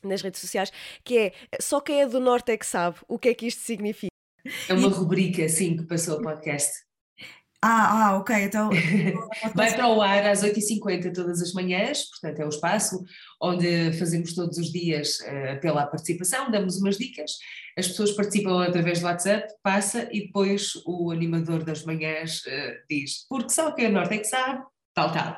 [0.02, 0.72] nas redes sociais,
[1.04, 3.60] que é só quem é do Norte é que sabe o que é que isto
[3.60, 4.08] significa.
[4.68, 6.70] É uma rubrica, sim, que passou o podcast.
[7.66, 8.68] Ah, ah, ok, então.
[9.56, 13.02] Vai para o ar às 8h50 todas as manhãs, portanto é o espaço
[13.40, 17.38] onde fazemos todos os dias uh, pela participação, damos umas dicas,
[17.78, 23.26] as pessoas participam através do WhatsApp, passa e depois o animador das manhãs uh, diz,
[23.30, 24.62] porque só quem é norte é que sabe,
[24.94, 25.36] tal, tal.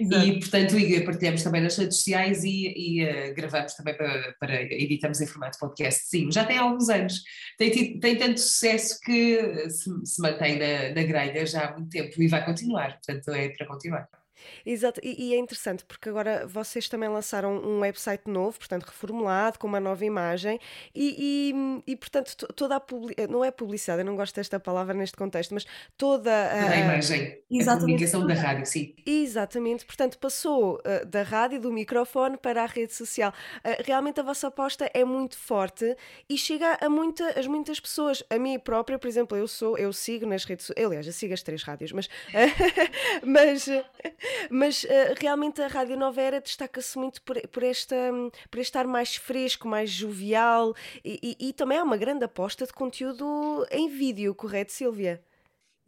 [0.00, 0.26] Exato.
[0.26, 5.20] E, portanto, partilhamos também nas redes sociais e, e uh, gravamos também para, para, editamos
[5.20, 6.08] em formato podcast.
[6.08, 7.22] Sim, já tem alguns anos.
[7.56, 11.90] Tem, tido, tem tanto sucesso que se, se mantém na, na grelha já há muito
[11.90, 14.08] tempo e vai continuar, portanto, é para continuar.
[14.64, 19.58] Exato, e, e, é interessante porque agora vocês também lançaram um website novo, portanto reformulado,
[19.58, 20.58] com uma nova imagem
[20.94, 21.52] e,
[21.86, 25.16] e, e portanto toda a publicidade, não é publicidade, eu não gosto desta palavra neste
[25.16, 27.68] contexto, mas toda a, a imagem, Exatamente.
[27.68, 28.94] a comunicação da rádio, sim.
[29.04, 33.32] Exatamente, portanto passou uh, da rádio, do microfone para a rede social.
[33.58, 35.96] Uh, realmente a vossa aposta é muito forte
[36.28, 38.22] e chega a, muita, as muitas pessoas.
[38.30, 41.42] A mim própria, por exemplo, eu sou, eu sigo nas redes aliás, eu sigo as
[41.42, 42.08] três rádios, mas,
[43.24, 43.66] mas
[44.50, 44.88] mas uh,
[45.20, 47.96] realmente a Rádio Nova Era destaca-se muito por, por, esta,
[48.50, 52.72] por estar mais fresco, mais jovial e, e, e também há uma grande aposta de
[52.72, 55.22] conteúdo em vídeo, correto, Silvia?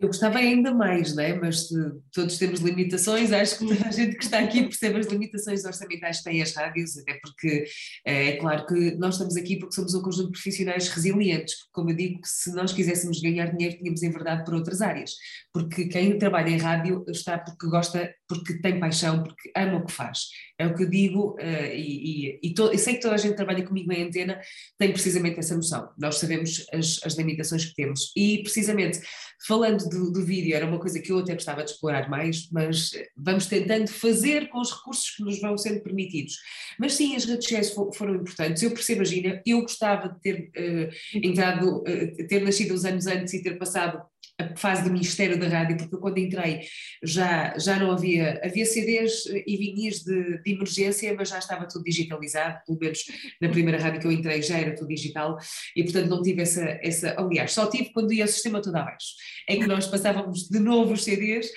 [0.01, 1.35] Eu gostava ainda mais, não é?
[1.35, 1.69] mas
[2.13, 6.25] todos temos limitações, acho que a gente que está aqui percebe as limitações orçamentais que
[6.25, 7.65] têm as rádios, até porque
[8.07, 11.91] eh, é claro que nós estamos aqui porque somos um conjunto de profissionais resilientes, como
[11.91, 15.17] eu digo, se nós quiséssemos ganhar dinheiro tínhamos em verdade por outras áreas,
[15.53, 19.93] porque quem trabalha em rádio está porque gosta, porque tem paixão, porque ama o que
[19.93, 20.29] faz,
[20.61, 23.31] é o que eu digo uh, e, e, e, to, sei que toda a gente
[23.31, 24.41] que trabalha comigo em antena
[24.79, 28.13] tem precisamente essa noção, nós sabemos as, as limitações que temos.
[28.17, 29.01] E precisamente
[29.47, 32.93] falando do, do, vídeo, era uma coisa que eu até gostava de explorar mais, mas
[33.17, 36.39] vamos tentando fazer com os recursos que nos vão sendo permitidos.
[36.79, 38.63] Mas sim, as redes sociais foram importantes.
[38.63, 43.35] Eu percebo, Gina, eu gostava de ter uh, entrado, uh, ter nascido uns anos antes
[43.35, 44.03] e ter passado
[44.41, 46.61] a fase do Ministério da Rádio, porque eu quando entrei
[47.03, 51.85] já, já não havia, havia CDs e vinis de, de, emergência, mas já estava tudo
[51.85, 53.01] digitalizado, pelo menos
[53.41, 55.37] na primeira rádio que eu entrei já era tudo digital,
[55.75, 59.09] e portanto não tive essa, essa aliás, só tive quando ia o sistema todo abaixo,
[59.49, 61.51] é que nós passávamos de novo os CDs,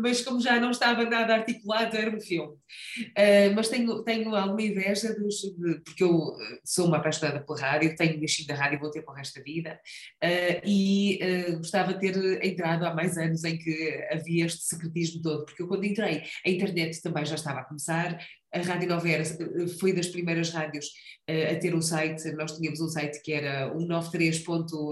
[0.00, 2.52] mas como já não estava nada articulado, era um filme.
[2.52, 7.96] Uh, mas tenho, tenho alguma inveja, dos, de, porque eu sou uma apaixonada pela rádio,
[7.96, 9.80] tenho mexido da rádio, vou ter para o resto da vida,
[10.22, 15.22] uh, e uh, gostava de ter entrado há mais anos em que havia este secretismo
[15.22, 18.18] todo, porque eu quando entrei, a internet também já estava a começar,
[18.52, 20.86] a Rádio Nova Era eh, foi das primeiras rádios
[21.28, 24.44] uh, a ter um site, nós tínhamos um site que era 193.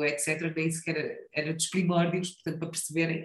[0.06, 3.24] etc, nem sequer era, era dos primórdios, portanto para perceberem,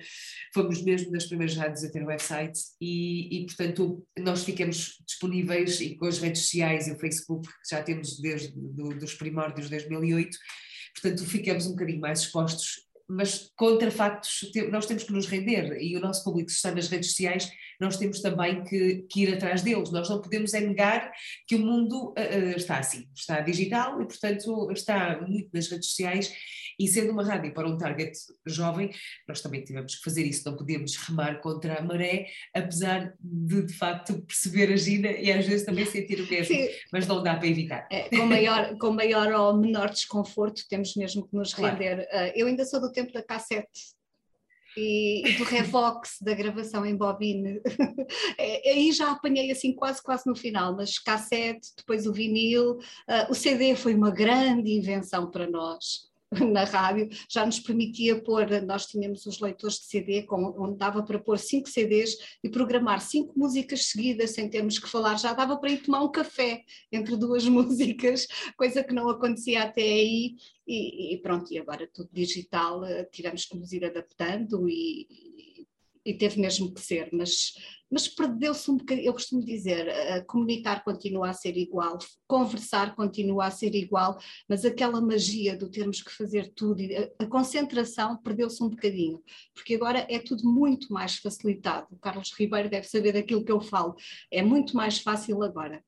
[0.54, 5.80] fomos mesmo das primeiras rádios a ter um website e, e portanto nós ficamos disponíveis
[5.82, 9.68] e com as redes sociais e o Facebook que já temos desde do, dos primórdios
[9.70, 10.38] de 2008,
[11.00, 15.96] portanto ficamos um bocadinho mais expostos mas contra factos nós temos que nos render e
[15.96, 19.92] o nosso público está nas redes sociais, nós temos também que, que ir atrás deles.
[19.92, 21.12] Nós não podemos é negar
[21.48, 26.34] que o mundo uh, está assim, está digital e, portanto, está muito nas redes sociais
[26.80, 28.92] e sendo uma rádio para um target jovem,
[29.28, 33.74] nós também tivemos que fazer isso, não podíamos remar contra a maré, apesar de de
[33.74, 36.68] facto perceber a Gina e às vezes também sentir o mesmo, Sim.
[36.92, 37.88] mas não dá para evitar.
[37.92, 42.08] É, com, maior, com maior ou menor desconforto temos mesmo que nos render.
[42.10, 42.30] Claro.
[42.30, 43.94] Uh, eu ainda sou do tempo da cassete
[44.76, 47.62] e, e, do Revox, da gravação em bobine.
[48.38, 53.30] É, aí já apanhei assim quase, quase no final, mas cassete, depois o vinil, uh,
[53.30, 56.12] o CD foi uma grande invenção para nós.
[56.42, 61.04] Na rádio, já nos permitia pôr, nós tínhamos os leitores de CD, com, onde dava
[61.04, 65.58] para pôr cinco CDs e programar cinco músicas seguidas sem termos que falar, já dava
[65.58, 70.36] para ir tomar um café entre duas músicas, coisa que não acontecia até aí,
[70.68, 75.33] e, e pronto, e agora tudo digital, eh, tivemos que nos ir adaptando e,
[76.06, 77.54] e teve mesmo que ser, mas,
[77.90, 83.46] mas perdeu-se um bocadinho, eu costumo dizer, uh, comunicar continua a ser igual, conversar continua
[83.46, 88.62] a ser igual, mas aquela magia do termos que fazer tudo, a, a concentração perdeu-se
[88.64, 89.22] um bocadinho,
[89.54, 91.88] porque agora é tudo muito mais facilitado.
[91.92, 93.96] O Carlos Ribeiro deve saber daquilo que eu falo,
[94.32, 95.84] é muito mais fácil agora.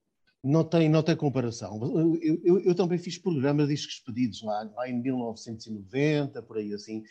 [0.45, 1.79] Não tem, não tem comparação.
[2.21, 7.03] Eu, eu, eu também fiz programas discos pedidos lá, lá em 1990, por aí assim,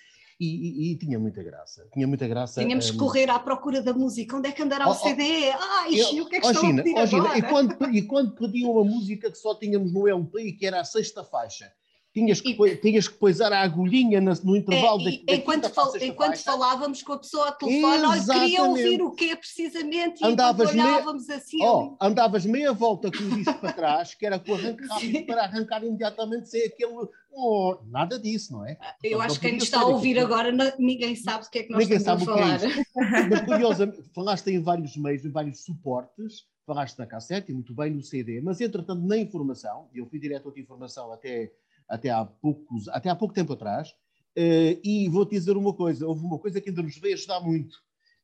[0.45, 1.87] e, e, e, tinha muita graça.
[1.93, 2.61] Tinha muita graça.
[2.63, 3.01] Tínhamos que um...
[3.01, 4.37] correr à procura da música.
[4.37, 5.51] Onde é que andará oh, o CD?
[5.51, 7.95] Ai, eu, o que é que oh, estão Gina, a pedir oh, Gina, e, quando,
[7.95, 11.25] e quando pediam uma música que só tínhamos no LP e que era a sexta
[11.25, 11.73] faixa,
[12.15, 15.69] Tinhas que, E- tinhas que poisar a agulhinha no É, intervalo da, e da enquanto,
[15.69, 20.27] fal- enquanto falávamos com a pessoa ao telefone, olha, queria ouvir o quê precisamente, e
[20.27, 24.25] Andavas enquanto meia- olhávamos assim, Oh, andavas meia volta com o disco para trás, que
[24.25, 27.09] era com o arranque rápido para arrancar imediatamente sem aquele.
[27.37, 28.79] Oh, nada disso, não é?
[29.03, 30.27] eu não acho que quem está a ouvir aquilo.
[30.33, 32.69] agora, não- ninguém sabe do que é que nós Ninguém estamos sabe a é falar.
[32.69, 33.29] isso.
[33.29, 37.91] Mas curiosamente, falaste em vários meios, em vários suportes, falaste na cassete e muito bem
[37.91, 41.53] no CD, mas entretanto na informação, eu fui diretor de informação até,
[41.89, 43.93] até, há, poucos, até há pouco tempo atrás,
[44.37, 47.79] eh, e vou-te dizer uma coisa, houve uma coisa que ainda nos veio ajudar muito,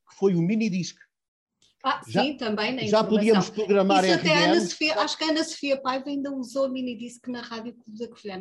[0.08, 0.96] que foi o mini-disc.
[1.82, 3.08] Ah, Já- sim, também na Já informação.
[3.08, 4.60] podíamos programar Isso até Ana.
[4.60, 8.06] Sofia, acho que a Ana Sofia Paiva ainda usou o minidisc na Rádio Clube da
[8.08, 8.40] Covilhã.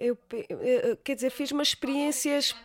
[0.00, 0.16] Eu,
[1.04, 2.56] quer dizer, fiz umas experiências,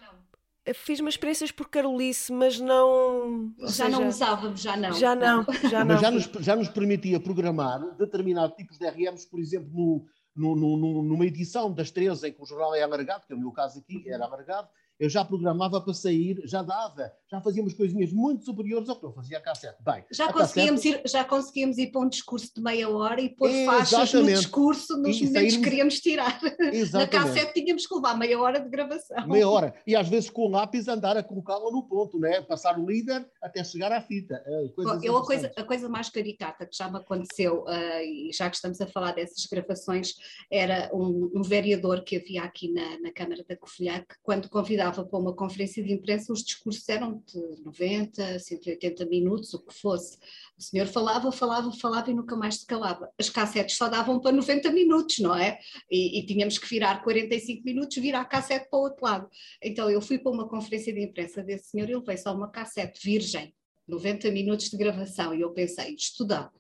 [0.74, 3.52] fiz umas experiências por Carolice, mas não.
[3.68, 4.94] Já não seja, usávamos, já não.
[4.94, 5.86] Já não, já não.
[5.94, 10.06] Mas já nos, já nos permitia programar determinados tipos de RMs, por exemplo,
[10.36, 13.36] no- no- no- numa edição das 13 em que o jornal é alargado, que é
[13.36, 17.74] o meu caso aqui, era alargado, eu já programava para sair, já dava, já fazíamos
[17.74, 19.76] coisinhas muito superiores ao que eu fazia a cassete.
[19.84, 23.30] Bem, Já conseguíamos, cassete- ir, já conseguíamos ir para um discurso de meia hora e
[23.30, 24.38] pôr faixas no Exatamente.
[24.40, 26.40] discurso nos E momentos que queríamos tirar.
[26.42, 27.10] Na Exatamente.
[27.12, 29.28] cassete tínhamos que levar meia hora de gravação.
[29.28, 29.76] Meia hora.
[29.86, 32.42] E às vezes com o lápis andar a colocá-la no ponto, né?
[32.42, 34.42] passar o líder até chegar à fita.
[34.76, 38.30] Coisas Bom, eu a coisa, a coisa mais caricata que já me aconteceu, ah, e
[38.34, 40.14] já que estamos a falar dessas gravações,
[40.52, 45.04] era um, um vereador que havia aqui na, na Câmara da Covilhã, que quando convidava
[45.04, 50.18] para uma conferência de imprensa, os discursos eram 90, 180 minutos, o que fosse.
[50.58, 53.10] O senhor falava, falava, falava e nunca mais se calava.
[53.20, 55.60] As cassetes só davam para 90 minutos, não é?
[55.90, 59.30] E, e tínhamos que virar 45 minutos, virar a cassete para o outro lado.
[59.62, 63.00] Então eu fui para uma conferência de imprensa desse senhor e levei só uma cassete
[63.04, 63.54] virgem.
[63.88, 66.52] 90 minutos de gravação e eu pensei, estudar.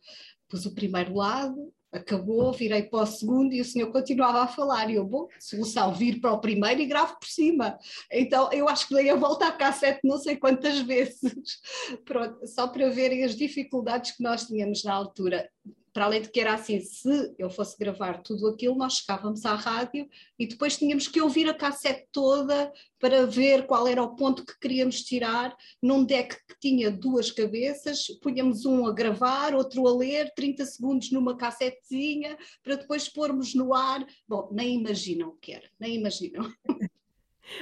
[0.47, 4.89] Pus o primeiro lado, acabou, virei para o segundo e o senhor continuava a falar.
[4.89, 7.77] E eu, bom, solução, vir para o primeiro e gravo por cima.
[8.11, 11.59] Então eu acho que dei a volta à cassete não sei quantas vezes.
[12.03, 15.49] Pronto, só para verem as dificuldades que nós tínhamos na altura.
[15.95, 19.55] Para além de que era assim, se eu fosse gravar tudo aquilo, nós chegávamos à
[19.55, 22.69] rádio e depois tínhamos que ouvir a cassete toda
[22.99, 28.07] para ver qual era o ponto que queríamos tirar num deck que tinha duas cabeças,
[28.21, 33.73] punhamos um a gravar, outro a ler, 30 segundos numa cassetezinha, para depois pormos no
[33.73, 34.05] ar.
[34.27, 36.51] Bom, nem imaginam o que era, nem imaginam.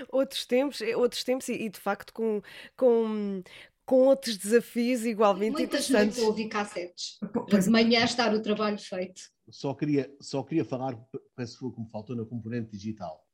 [0.10, 2.42] Outros tempos, outros tempos e, e, de facto com,
[2.76, 3.44] com,
[3.86, 6.18] com outros desafios igualmente Muitas interessantes.
[6.18, 9.22] noites a ouvir cassetes, para Pois de manhã estar o trabalho feito.
[9.50, 10.98] Só queria, só queria falar,
[11.36, 13.26] penso que foi como faltou na componente digital.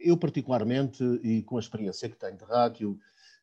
[0.00, 2.98] Eu, particularmente, e com a experiência que tenho de rádio,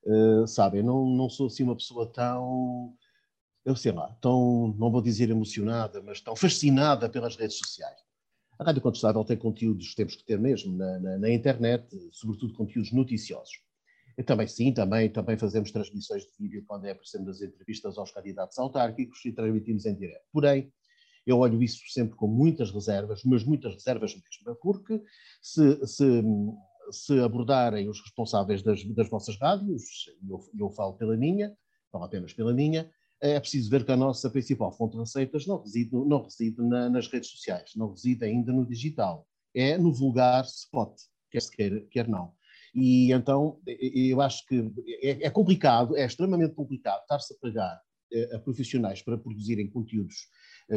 [0.05, 2.95] uh, sabem, não, não sou assim uma pessoa tão,
[3.63, 8.03] eu sei lá, tão, não vou dizer emocionada, mas tão fascinada pelas redes sociais.
[8.57, 12.91] A Rádio Contestável tem conteúdos, temos que ter mesmo, na, na, na internet, sobretudo conteúdos
[12.91, 13.64] noticiosos.
[14.17, 18.11] E também, sim, também, também fazemos transmissões de vídeo quando é, exemplo, as entrevistas aos
[18.11, 20.23] candidatos autárquicos e transmitimos em direto.
[20.31, 20.71] Porém,
[21.25, 25.01] eu olho isso sempre com muitas reservas, mas muitas reservas mesmo, porque
[25.41, 26.23] se, se,
[26.91, 29.83] se abordarem os responsáveis das, das vossas rádios,
[30.21, 31.55] e eu, eu falo pela minha,
[31.91, 32.89] falo apenas pela minha,
[33.19, 36.89] é preciso ver que a nossa principal fonte de receitas não reside, não reside na,
[36.89, 40.93] nas redes sociais, não reside ainda no digital, é no vulgar spot,
[41.31, 42.34] quer se queira, quer não.
[42.75, 44.69] E então eu acho que
[45.01, 47.81] é, é complicado, é extremamente complicado estar-se a pagar
[48.33, 50.27] a profissionais para produzirem conteúdos,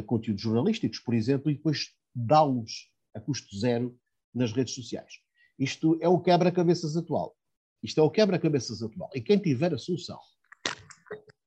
[0.06, 3.98] conteúdos jornalísticos, por exemplo, e depois dá-los a custo zero
[4.32, 5.14] nas redes sociais.
[5.58, 7.36] Isto é o quebra-cabeças atual.
[7.82, 9.10] Isto é o quebra-cabeças atual.
[9.14, 10.18] E quem tiver a solução,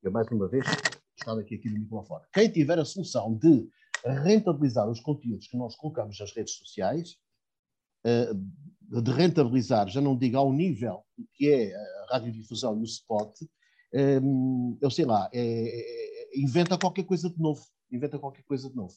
[0.04, 0.66] eu mais uma vez
[1.18, 3.70] estava aqui, aqui no microfone, quem tiver a solução de
[4.06, 7.18] rentabilizar os conteúdos que nós colocamos nas redes sociais,
[8.04, 13.34] de rentabilizar, já não digo ao nível que é a radiodifusão e o spot,
[14.82, 18.94] eu sei lá, é, é, inventa qualquer coisa de novo, inventa qualquer coisa de novo.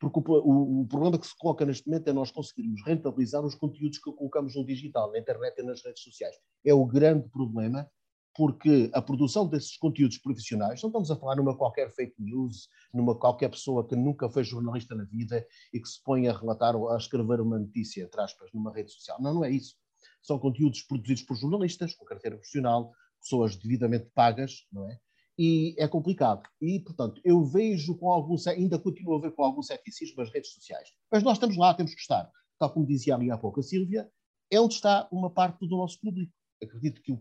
[0.00, 3.54] Porque o, o, o, problema que se coloca neste momento é nós conseguirmos rentabilizar os
[3.54, 6.36] conteúdos que colocamos no digital, na internet e nas redes sociais.
[6.64, 7.90] É o grande problema,
[8.38, 13.12] porque a produção desses conteúdos profissionais, não estamos a falar numa qualquer fake news, numa
[13.18, 16.88] qualquer pessoa que nunca foi jornalista na vida e que se põe a relatar ou
[16.88, 19.20] a escrever uma notícia, entre aspas, numa rede social.
[19.20, 19.74] Não, não é isso.
[20.22, 25.00] São conteúdos produzidos por jornalistas, com carteira profissional, pessoas devidamente pagas, não é?
[25.36, 26.48] E é complicado.
[26.62, 30.52] E, portanto, eu vejo com algum, ainda continuo a ver com algum ceticismo as redes
[30.52, 30.90] sociais.
[31.10, 32.30] Mas nós estamos lá, temos que estar.
[32.56, 34.08] Tal como dizia ali há pouco a Sílvia,
[34.48, 36.32] é onde está uma parte do nosso público.
[36.62, 37.18] Acredito que, o,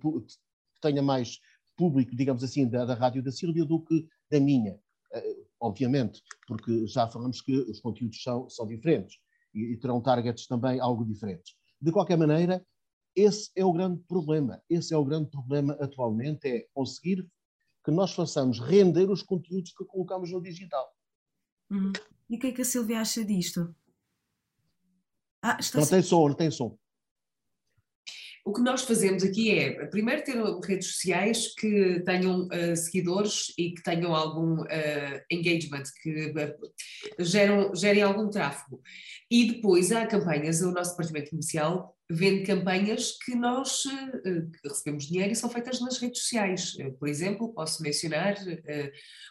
[0.77, 1.39] que tenha mais
[1.75, 4.73] público, digamos assim, da, da rádio da Sílvia do que da minha.
[5.13, 9.17] Uh, obviamente, porque já falamos que os conteúdos são, são diferentes.
[9.53, 11.55] e, e terão targets também algo diferentes.
[11.81, 12.65] De qualquer maneira,
[13.15, 14.61] esse é o grande problema.
[14.69, 17.27] Esse é o grande problema atualmente, é conseguir
[17.83, 20.87] que nós façamos render os conteúdos que colocamos no digital.
[21.71, 21.91] Uhum.
[22.29, 23.73] E o que é que a Silvia acha disto?
[25.41, 26.77] Ah, está Não tem som, não tem som.
[28.47, 33.71] O que nós fazemos aqui é, primeiro, ter redes sociais que tenham uh, seguidores e
[33.71, 36.69] que tenham algum uh, engagement, que uh,
[37.19, 38.81] geram, gerem algum tráfego.
[39.29, 45.33] E depois há campanhas, o nosso departamento comercial vende campanhas que nós que recebemos dinheiro
[45.33, 46.77] e são feitas nas redes sociais.
[46.99, 48.35] Por exemplo, posso mencionar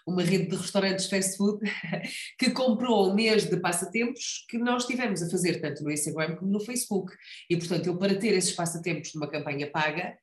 [0.06, 1.58] uma rede de restaurantes fast food
[2.38, 6.52] que comprou um mês de passatempos que nós tivemos a fazer tanto no Instagram como
[6.52, 7.12] no Facebook.
[7.48, 10.16] E, portanto, eu para ter esses passatempos numa campanha paga,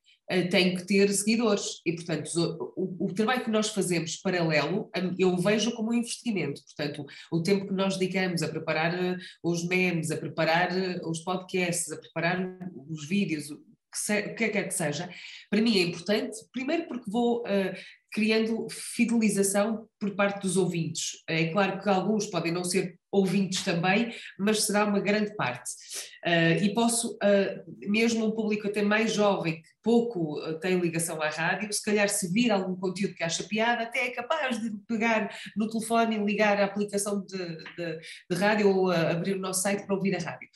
[0.49, 2.29] tenho que ter seguidores e, portanto,
[2.75, 6.61] o, o, trabalho que nós fazemos paralelo, eu vejo como um investimento.
[6.63, 10.71] Portanto, o tempo que nós dedicamos a preparar os memes, a preparar
[11.05, 12.57] os podcasts, a preparar
[12.89, 13.61] os vídeos, o
[14.35, 15.09] que quer que seja,
[15.49, 17.73] para mim é importante, primeiro porque vou uh,
[18.13, 21.23] criando fidelização por parte dos ouvintes.
[21.27, 25.71] É claro que alguns podem não ser ouvintes também, mas será uma grande parte.
[26.25, 31.21] Uh, e posso, uh, mesmo um público até mais jovem, que pouco uh, tem ligação
[31.21, 34.71] à rádio, se calhar se vir algum conteúdo que acha piada, até é capaz de
[34.87, 37.99] pegar no telefone e ligar a aplicação de, de,
[38.29, 40.49] de rádio ou abrir o nosso site para ouvir a rádio.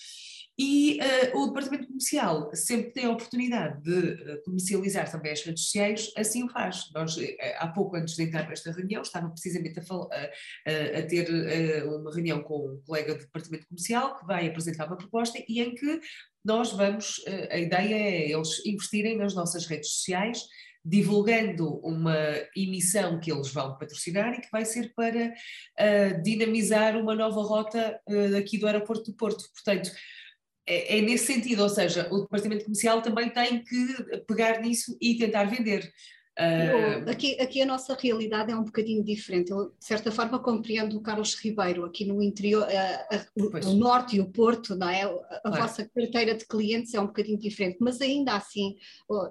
[0.60, 1.00] E
[1.34, 6.12] uh, o departamento comercial sempre tem a oportunidade de uh, comercializar também as redes sociais,
[6.18, 6.90] assim o faz.
[6.96, 7.22] Nós, uh,
[7.60, 12.74] há pouco antes de entrar nesta reunião, estava precisamente a, a ter uma reunião com
[12.74, 16.00] um colega do departamento comercial que vai apresentar uma proposta e em que
[16.44, 20.42] nós vamos, a ideia é eles investirem nas nossas redes sociais,
[20.84, 22.16] divulgando uma
[22.56, 25.34] emissão que eles vão patrocinar e que vai ser para
[26.24, 28.00] dinamizar uma nova rota
[28.38, 29.44] aqui do aeroporto do Porto.
[29.54, 29.92] Portanto,
[30.68, 33.88] é, é, nesse sentido, ou seja, o departamento comercial também tem que
[34.28, 35.92] pegar nisso e tentar vender.
[36.38, 37.10] Uh...
[37.10, 39.52] Aqui, aqui a nossa realidade é um bocadinho diferente.
[39.52, 44.18] Eu, de certa forma, compreendo o Carlos Ribeiro, aqui no interior, uh, uh, o, norte
[44.18, 45.04] e o Porto, não é?
[45.44, 48.76] A, vossa carteira de clientes é um bocadinho diferente, mas ainda assim,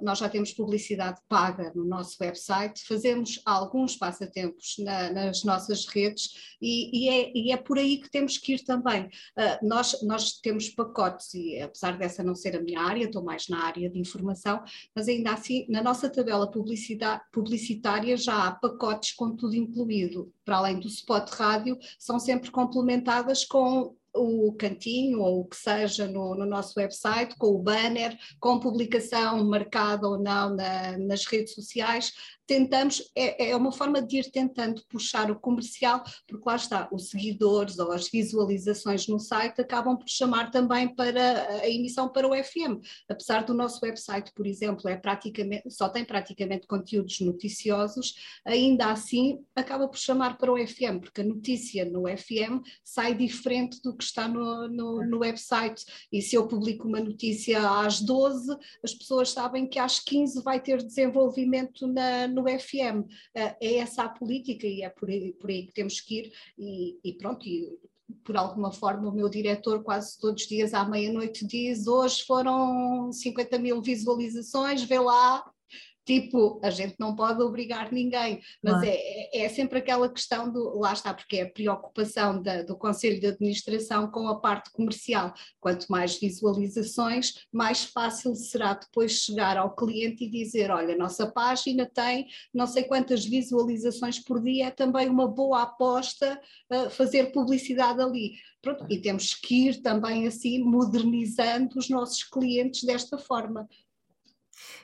[0.03, 6.57] nós já temos publicidade paga no nosso website, fazemos alguns passatempos na, nas nossas redes
[6.61, 9.09] e, e, é, e, é, por aí que temos que ir também.
[9.37, 13.49] Ah, nós, nós temos pacotes, e apesar dessa não ser a minha área, estou mais
[13.49, 14.63] na área de informação,
[14.95, 16.96] mas ainda assim, na nossa tabela publicitária,
[17.33, 20.33] publicitária já há pacotes com tudo incluído.
[20.45, 26.09] Para além do spot rádio, são sempre complementadas com o cantinho ou o que seja
[26.09, 31.55] no, no, nosso website, com o banner, com publicação marcada ou não na, nas redes
[31.55, 32.13] sociais,
[32.47, 37.11] tentamos, é, é uma forma de ir tentando puxar o comercial, porque lá está, os
[37.11, 42.35] seguidores ou as visualizações no site acabam por chamar também para a emissão para o
[42.35, 42.81] FM.
[43.09, 49.45] Apesar do nosso website, por exemplo, é praticamente, só tem praticamente conteúdos noticiosos, ainda assim
[49.55, 54.05] acaba por chamar para o FM, porque a notícia no FM sai diferente do que
[54.05, 55.85] está no, no, no website.
[56.13, 60.61] E se eu publico uma notícia às 12, as pessoas sabem que às 15 vai
[60.61, 63.01] ter desenvolvimento na no FM.
[63.01, 66.33] Uh, é essa a política e é por aí, por aí que temos que ir
[66.59, 67.79] e, e pronto, e,
[68.25, 73.11] por alguma forma, o meu diretor quase todos os dias à meia-noite diz: hoje foram
[73.13, 75.45] 50 mil visualizações, vê lá,
[76.07, 80.79] Tipo, a gente não pode obrigar ninguém, mas é, é, é, sempre aquela questão do,
[80.79, 85.35] lá está, porque é a preocupação da, do Conselho de Administração com a parte comercial.
[85.59, 91.91] Quanto mais visualizações, mais fácil será depois chegar ao cliente e dizer: olha, nossa página
[91.93, 96.41] tem não sei quantas visualizações por dia, é também uma boa aposta
[96.73, 98.35] uh, fazer publicidade ali.
[98.63, 103.69] Pronto, e temos que ir também assim modernizando os nossos clientes desta forma.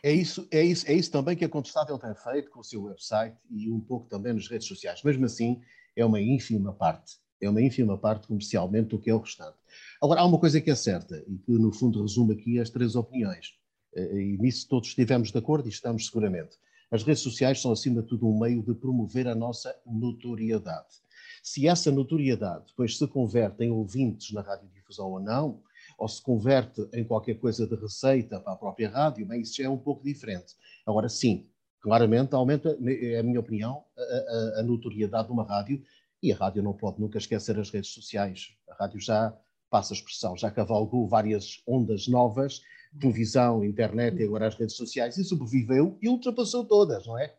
[0.03, 2.83] É isso, é, isso, é isso também que a Contestável tem feito com o seu
[2.85, 5.03] website e um pouco também nas redes sociais.
[5.03, 5.61] Mesmo assim,
[5.97, 7.17] é uma ínfima parte.
[7.41, 9.57] É uma ínfima parte comercialmente do que é o restante.
[10.01, 12.95] Agora, há uma coisa que é certa e que, no fundo, resume aqui as três
[12.95, 13.55] opiniões.
[13.95, 16.57] Eh, e nisso todos estivemos de acordo e estamos seguramente.
[16.91, 21.03] As redes sociais são, acima de tudo, um meio de promover a nossa notoriedade.
[21.43, 25.63] Se essa notoriedade depois se converte em ouvintes na radiodifusão ou não,
[26.03, 29.67] ou se converte em qualquer coisa de receita para a própria rádio, bem, isso já
[29.67, 30.53] é um pouco diferente.
[30.85, 31.49] Agora, sim,
[31.81, 35.81] claramente aumenta, é a minha opinião, a, a, a notoriedade de uma rádio
[36.21, 38.49] e a rádio não pode nunca esquecer as redes sociais.
[38.69, 39.33] A rádio já
[39.71, 42.61] passa a expressão, já cavalgou várias ondas novas,
[43.01, 47.33] televisão, internet e agora as redes sociais, e sobreviveu e ultrapassou todas, não é?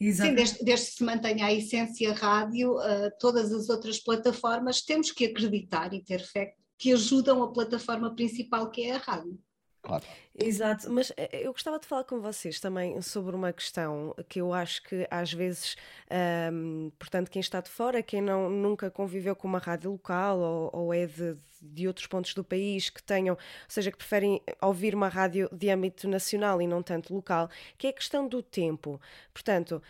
[0.00, 5.12] Sim, desde, desde, que se mantenha a essência rádio, uh, todas as outras plataformas, temos
[5.12, 9.38] que acreditar e ter fé que ajudam a plataforma principal que é a rádio.
[9.82, 10.04] Claro.
[10.34, 14.52] Exato, mas eh, eu gostava de falar com vocês também sobre uma questão que eu
[14.52, 15.76] acho que às vezes,
[16.10, 20.70] ahm, portanto, quem está de fora, quem não, nunca conviveu com uma rádio local ou,
[20.72, 24.94] ou é de, de outros pontos do país que tenham, ou seja, que preferem ouvir
[24.94, 29.00] uma rádio de âmbito nacional e não tanto local, que é a questão do tempo.
[29.32, 29.82] Portanto,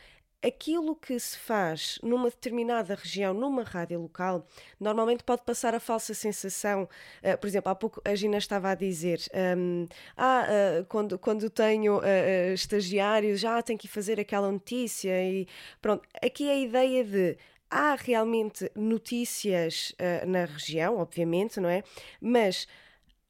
[0.43, 4.47] aquilo que se faz numa determinada região, numa rádio local,
[4.79, 6.89] normalmente pode passar a falsa sensação.
[7.23, 9.21] eh, por exemplo, há pouco a Gina estava a dizer:
[9.57, 9.87] hum,
[10.17, 15.11] ah, eh, quando, quando tenho eh, estagiários, já tenho que fazer aquela notícia.
[15.23, 15.47] E
[15.83, 17.39] pronto, aqui é a ideia de.
[17.71, 19.95] Há realmente notícias
[20.27, 21.83] na região, obviamente, não é?
[22.19, 22.67] Mas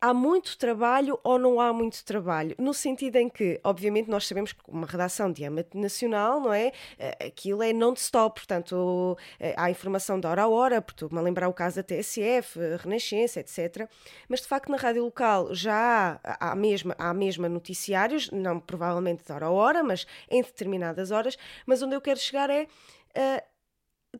[0.00, 2.54] há muito trabalho ou não há muito trabalho?
[2.58, 6.72] No sentido em que, obviamente, nós sabemos que uma redação de âmbito nacional, não é?
[6.98, 11.22] Eh, Aquilo é non-stop, portanto, eh, há informação de hora a hora, porque estou-me a
[11.22, 13.88] lembrar o caso da TSF, eh, Renascença, etc.
[14.28, 19.24] Mas, de facto, na rádio local já há, há, mesma, há mesma noticiários, não provavelmente
[19.24, 21.36] de hora a hora, mas em determinadas horas.
[21.66, 22.66] Mas onde eu quero chegar é.
[23.14, 23.44] eh,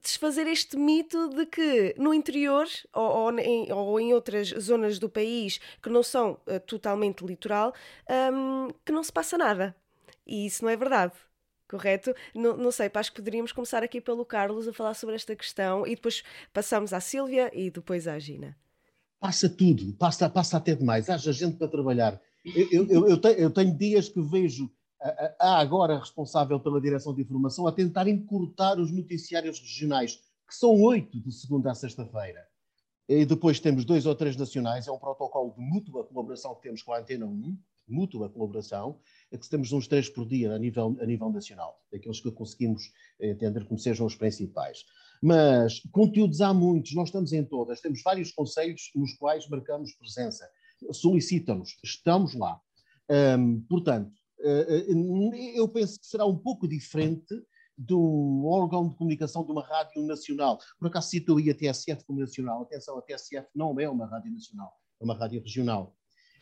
[0.03, 5.09] desfazer este mito de que no interior ou, ou em, ou em outras zonas do
[5.09, 7.72] país que não são eh, totalmente litoral,
[8.32, 9.74] hum, que não se passa nada.
[10.26, 11.14] E isso não é verdade.
[11.68, 12.14] Correto?
[12.34, 15.86] Não, não sei, acho que poderíamos começar aqui pelo Carlos a falar sobre esta questão
[15.86, 16.22] e depois
[16.53, 18.57] passamos à Sílvia e depois à Gina.
[19.20, 21.11] Passa tudo, passa, passa até demais.
[21.11, 22.20] Haja gente para trabalhar.
[22.45, 24.70] Eu, eu, eu, eu tenho dias que vejo
[25.38, 30.70] a agora responsável pela direção de informação a tentar encurtar os noticiários regionais, que são
[30.82, 32.46] oito de segunda a sexta-feira.
[33.09, 36.82] E depois temos dois ou três nacionais, é um protocolo de mútua colaboração que temos
[36.82, 37.57] com a Antena 1,
[37.88, 38.99] mútua colaboração,
[39.32, 42.92] é que temos uns três por dia a nível, a nível nacional, daqueles que conseguimos
[43.18, 44.84] entender como sejam os principais.
[45.22, 50.49] Mas conteúdos há muitos, nós estamos em todas, temos vários conselhos nos quais marcamos presença,
[50.92, 52.61] solicitam-nos, estamos lá.
[53.11, 57.34] Hum, portanto, eh, eh, eu penso que será um pouco diferente
[57.76, 60.59] de um órgão de comunicação de uma rádio nacional.
[60.78, 62.62] Por acaso cito aí a TSF como nacional.
[62.62, 65.95] Atenção, a TSF não é uma rádio nacional, é uma rádio regional.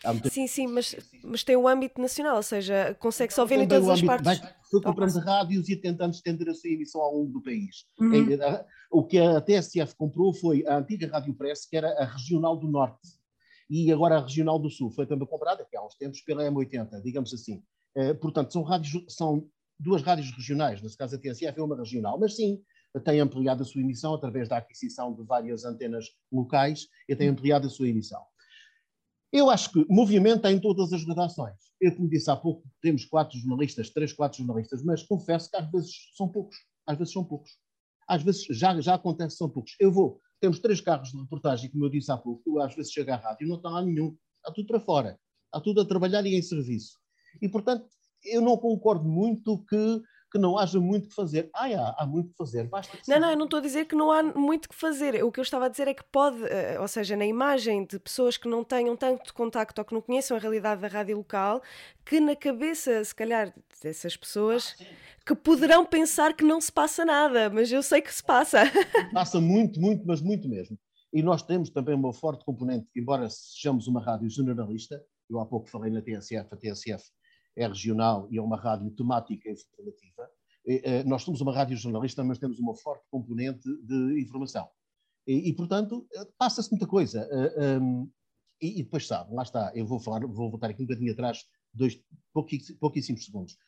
[0.05, 0.95] Muita Sim, sim, mas,
[1.25, 4.39] mas tem o âmbito nacional, ou seja, consegue-se ouvir em todas as âmbito- partes.
[4.41, 7.87] vai- foi comprando rádios e tentando estender a sua emissão ao longo do país.
[7.99, 8.27] Uhum.
[8.91, 12.69] O que a TSF comprou foi a antiga Rádio Press, que era a Regional do
[12.69, 13.09] Norte,
[13.71, 14.91] e agora a Regional do Sul.
[14.91, 17.63] Foi também comprada, aqui há uns tempos, pela M80, digamos assim.
[17.97, 19.49] Eh, portanto, são, rádios, são
[19.81, 22.63] duas rádios regionais, nesse caso a TSF é uma regional, mas sim,
[23.05, 27.67] tem ampliado a sua emissão através da aquisição de várias antenas locais e tem ampliado
[27.67, 28.23] a sua emissão.
[29.33, 31.57] Eu acho que movimenta em todas as redações.
[31.81, 35.71] Eu, como disse há pouco, temos quatro jornalistas, três, quatro jornalistas, mas confesso que às
[35.71, 36.57] vezes são poucos.
[36.87, 37.51] Às vezes são poucos.
[38.09, 39.75] Às vezes já, já acontece são poucos.
[39.81, 43.11] Eu vou, temos três carros de reportagem, como eu disse há pouco, às vezes chego
[43.11, 44.17] à rádio e não está lá nenhum.
[44.39, 45.19] Está tudo para fora.
[45.47, 46.99] Está tudo a trabalhar e em serviço.
[47.41, 47.87] E, portanto,
[48.25, 51.49] eu não concordo muito que, que não haja muito que fazer.
[51.55, 52.69] Ah, há, há muito que fazer.
[52.69, 55.23] Basta que Não, não, eu não estou a dizer que não há muito que fazer.
[55.25, 57.99] O que eu estava a dizer é que pode, eh, ou seja, na imagem de
[57.99, 61.63] pessoas que não tenham tanto contacto ou que não conheçam a realidade da rádio local,
[62.05, 64.77] que na cabeça, se calhar, dessas pessoas,
[65.25, 68.61] que poderão pensar que não se passa nada, mas eu sei que se passa.
[69.13, 70.79] Passa muito, muito, mas muito mesmo.
[71.13, 75.69] E nós temos também uma forte componente, embora sejamos uma rádio generalista, eu há pouco
[75.69, 77.05] falei na TSF, a TSF
[77.57, 80.31] é regional e é uma rádio temática informativa.
[80.67, 84.69] Eh, Nós somos uma rádio jornalista, mas temos uma forte componente de informação.
[85.27, 87.29] E, e, portanto, eh, passa-se muita coisa.
[87.31, 88.11] Eh, um,
[88.61, 91.45] E, e depois sabe, lá está, eu vou falar, vou voltar aqui um bocadinho atrás,
[91.75, 92.01] dois,
[92.81, 93.59] pouquíssimos segundos.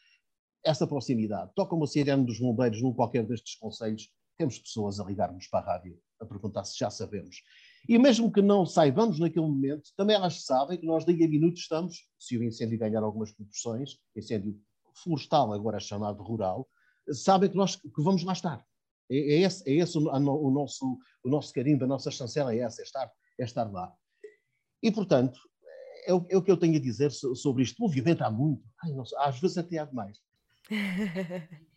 [0.65, 5.47] Essa proximidade, toca uma sirene dos bombeiros num qualquer destes conselhos, temos pessoas a ligar-nos
[5.49, 7.43] para a rádio a perguntar se já sabemos.
[7.87, 11.61] E mesmo que não saibamos naquele momento, também elas sabem que nós, daí a minutos,
[11.61, 14.59] estamos, se o incêndio ganhar algumas proporções, incêndio
[15.03, 16.69] florestal, agora chamado rural,
[17.13, 18.65] sabem que nós que vamos lá estar.
[19.11, 22.59] É, é esse, é esse o, o nosso, o nosso carimbo, a nossa chancela é
[22.59, 23.93] essa, é estar, é estar lá.
[24.83, 25.41] E, portanto,
[26.07, 27.81] é o, é o que eu tenho a dizer so- sobre isto.
[27.81, 30.19] Movimento há muito, Ai, não sei, às vezes até há demais.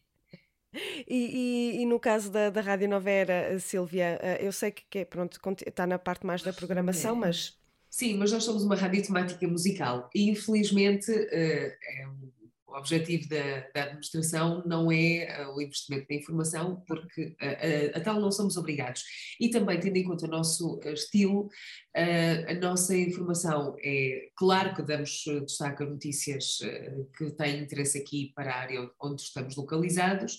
[0.74, 4.84] E, e- e no caso da, da Rádio Nova Era, Silvia, eh, eu sei que,
[4.90, 7.60] que é, pronto, está na parte mais da programação, mas
[7.90, 12.32] Sim, mas nós somos uma rádio temática musical e infelizmente eh, é um-
[12.72, 18.00] o objetivo da, da, administração não é uh, o investimento na informação, porque uh, a
[18.00, 19.04] tal não somos obrigados.
[19.40, 21.50] E também, tendo em conta o nosso estilo,
[21.94, 26.60] a nossa informação é, claro que damos destaque a notícias
[27.18, 30.38] que têm interesse aqui para a área onde estamos localizados,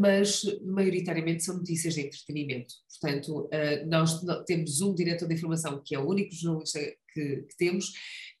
[0.00, 2.74] mas maioritariamente são notícias de entretenimento.
[3.00, 3.48] Portanto,
[3.86, 6.80] nós temos um diretor de informação que é o único jornalista
[7.16, 7.92] que, que temos,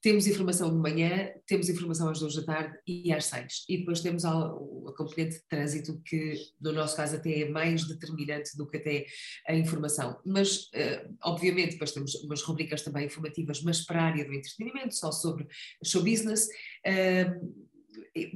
[0.02, 3.64] temos informação de manhã, temos informação às duas da tarde e às seis.
[3.68, 7.88] E depois temos a, a componente de trânsito, que no nosso caso até é mais
[7.88, 9.06] determinante do que até
[9.48, 10.20] a informação.
[10.24, 14.94] Mas, uh, obviamente, depois temos umas rubricas também informativas, mas para a área do entretenimento,
[14.94, 15.46] só sobre
[15.82, 16.46] show business.
[16.86, 17.65] Uh,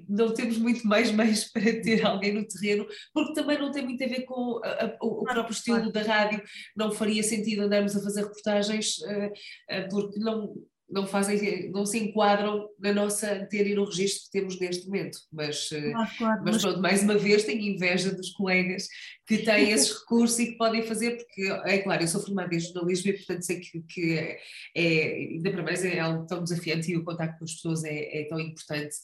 [0.09, 4.03] não temos muito mais meios para ter alguém no terreno, porque também não tem muito
[4.03, 6.43] a ver com a, a, o próprio estilo da rádio,
[6.77, 10.55] não faria sentido andarmos a fazer reportagens, uh, uh, porque não,
[10.91, 15.19] não fazem, não se enquadram na nossa antena e no registro que temos neste momento.
[15.33, 18.89] Mas, eh, claro, claro, mas, mas pronto, mais uma vez tenho inveja dos colegas
[19.27, 22.61] que têm esses recursos e que podem fazer, porque é claro, eu sou formada em
[22.61, 24.39] jornalismo e portanto sei que, que é,
[24.75, 28.23] é, ainda para mais é algo tão desafiante e o contacto com as pessoas é,
[28.23, 28.97] é tão importante.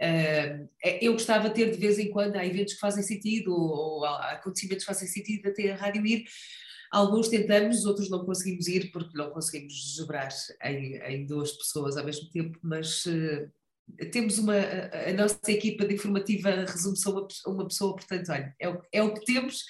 [0.00, 0.68] Uh,
[1.00, 4.04] eu gostava de ter de vez em quando, há eventos que fazem sentido ou, ou
[4.04, 6.24] há acontecimentos que fazem sentido até a rádio ir,
[6.90, 10.28] Alguns tentamos, outros não conseguimos ir porque não conseguimos desdobrar
[10.64, 13.48] em, em duas pessoas ao mesmo tempo, mas uh,
[14.10, 18.52] temos uma, a, a, nossa equipa de informativa resume-se a uma, uma, pessoa, portanto, olha,
[18.58, 19.60] é o, é o que temos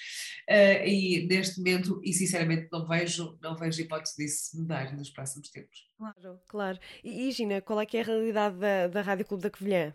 [0.49, 5.51] uh, e neste momento, e sinceramente não vejo, não vejo hipótese disso mudar nos próximos
[5.51, 5.87] tempos.
[5.99, 6.79] Claro, claro.
[7.03, 9.93] E, e Gina, qual é que é a realidade da, da Rádio Clube da Covilhã?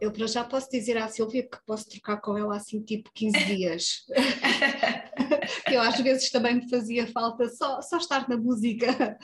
[0.00, 4.06] Eu já posso dizer à Silvia que posso trocar com ela assim tipo 15 dias.
[5.66, 9.18] que eu às vezes também me fazia falta só, só estar na música.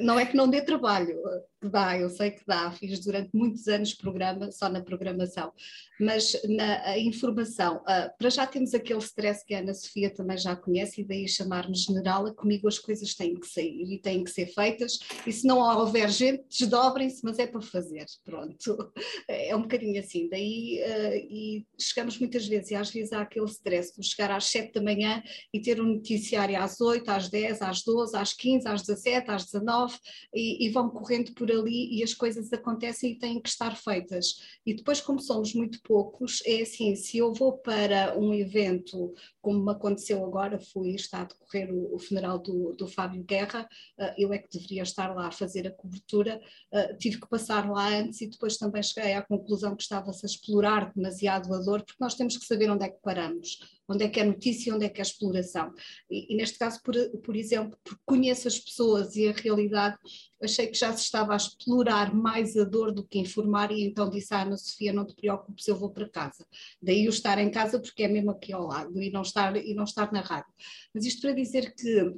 [0.00, 1.16] Não é que não dê trabalho,
[1.60, 5.52] que dá, eu sei que dá, fiz durante muitos anos programa, só na programação,
[5.98, 10.54] mas na informação, uh, para já temos aquele stress que a Ana Sofia também já
[10.54, 14.46] conhece, e daí chamar-me general, comigo as coisas têm que sair e têm que ser
[14.46, 18.92] feitas, e se não houver gente, desdobrem-se, mas é para fazer, pronto.
[19.28, 23.46] É um bocadinho assim, daí, uh, e chegamos muitas vezes, e às vezes há aquele
[23.46, 25.22] stress de chegar às 7 da manhã
[25.52, 29.44] e ter um noticiário às 8, às 10, às 12, às 15, às 17, às
[29.46, 29.98] 19,
[30.32, 34.36] e, e vão correndo por ali e as coisas acontecem e têm que estar feitas.
[34.64, 39.12] E depois, como somos muito poucos, é assim, se eu vou para um evento,
[39.42, 43.68] como me aconteceu agora, fui, está a decorrer o, o funeral do, do Fábio Guerra,
[43.98, 46.40] uh, eu é que deveria estar lá a fazer a cobertura,
[46.72, 50.28] uh, tive que passar lá antes e depois também cheguei à conclusão que estava-se a
[50.28, 53.58] explorar demasiado a dor, porque nós temos que saber onde é que paramos
[53.88, 55.72] onde é que é notícia, onde é que é exploração.
[56.10, 59.96] E, e, neste caso, por, por exemplo, porque conheço as pessoas e a realidade,
[60.42, 64.10] achei que já se estava a explorar mais a dor do que informar e então
[64.10, 66.46] disse à Ana Sofia, não te preocupes, eu vou para casa.
[66.82, 69.74] Daí o estar em casa porque é mesmo aqui ao lado e não estar, e
[69.74, 70.52] não estar na rádio.
[70.94, 72.14] Mas isto para dizer que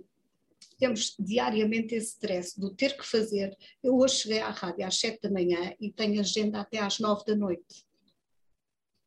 [0.78, 3.56] temos diariamente esse stress do ter que fazer.
[3.82, 7.24] Eu hoje cheguei à rádio às 7 da manhã e tenho agenda até às 9
[7.26, 7.87] da noite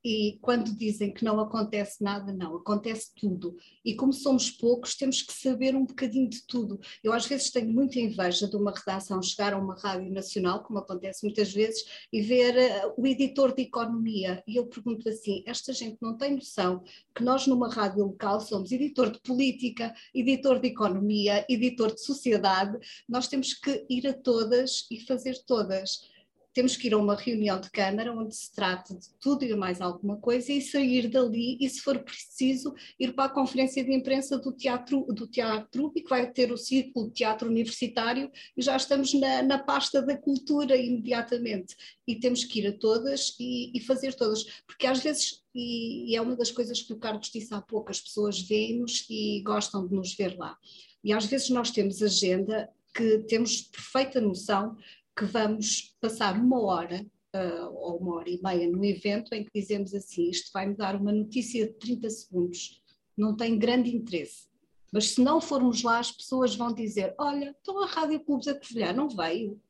[0.04, 3.56] e quando dizem que não acontece nada, não, acontece tudo.
[3.86, 6.80] E como somos poucos, temos que saber um bocadinho de tudo.
[7.04, 10.80] Eu às vezes tenho muita inveja de uma redação chegar a uma rádio nacional, como
[10.80, 14.44] acontece muitas vezes, e ver uh, o editor de economia.
[14.48, 16.84] E eu pergunto assim: esta gente não tem noção
[17.16, 22.78] que nós numa rádio local somos editor de política, editor de economia, editor de sociedade,
[23.08, 26.11] nós temos que ir a todas e fazer todas
[26.54, 29.80] temos que ir a uma reunião de Câmara onde se trata de tudo e mais
[29.80, 34.38] alguma coisa e sair dali e, se for preciso, ir para a conferência de imprensa
[34.38, 38.76] do teatro, do teatro e que vai ter o círculo de teatro universitário e já
[38.76, 41.76] estamos na, na pasta da cultura imediatamente.
[42.06, 46.16] E temos que ir a todas e, e fazer todas, porque às vezes, e, e,
[46.16, 49.88] é uma das coisas que o Carlos disse há pouco, as pessoas veem-nos e gostam
[49.88, 50.58] de nos ver lá.
[51.04, 54.76] E às vezes nós temos agenda que temos perfeita noção
[55.18, 57.06] que vamos passar uma hora
[57.36, 60.96] uh, ou uma hora e meia no evento em que dizemos assim: isto vai-me dar
[60.96, 62.82] uma notícia de 30 segundos,
[63.18, 64.50] não tem grande interesse.
[64.92, 68.60] Mas se não formos lá, as pessoas vão dizer: Olha, então a Rádio Clubes a
[68.60, 69.62] Covilhã não veio,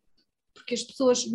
[0.53, 1.25] porque as pessoas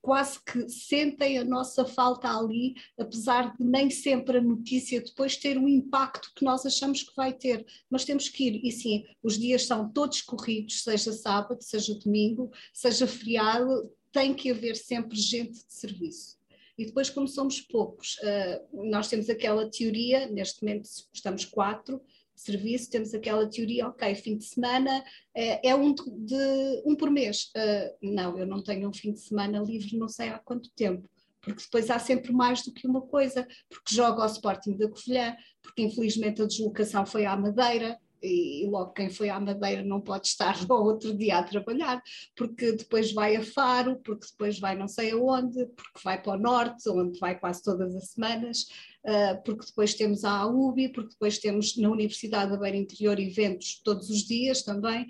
[0.00, 5.58] quase que sentem a nossa falta ali, apesar de nem sempre a notícia depois ter
[5.58, 7.66] o impacto que nós achamos que vai ter.
[7.90, 12.50] Mas temos que ir, e sim, os dias são todos corridos, seja sábado, seja domingo,
[12.72, 16.38] seja feriado, tem que haver sempre gente de serviço.
[16.76, 22.00] E depois, como somos poucos, uh, nós temos aquela teoria, neste momento estamos quatro,
[22.40, 25.02] serviço, temos aquela teoria, ok, fim de semana
[25.34, 27.50] é, é um, de, um por mês.
[27.56, 31.08] Uh, não, eu não tenho um fim de semana livre não sei há quanto tempo.
[31.40, 35.36] porque depois há sempre mais do que uma coisa, porque joga ao Sporting da Covilhã,
[35.62, 40.26] porque infelizmente a deslocação foi à Madeira, e, logo quem foi à Madeira não pode
[40.28, 42.02] estar no outro dia a trabalhar,
[42.36, 46.38] porque depois vai a Faro, porque depois vai não sei aonde, porque vai para o
[46.38, 48.66] Norte, onde vai quase todas as semanas,
[49.04, 53.80] uh, porque depois temos a AUBI, porque depois temos na Universidade da Beira Interior eventos
[53.84, 55.06] todos os dias também,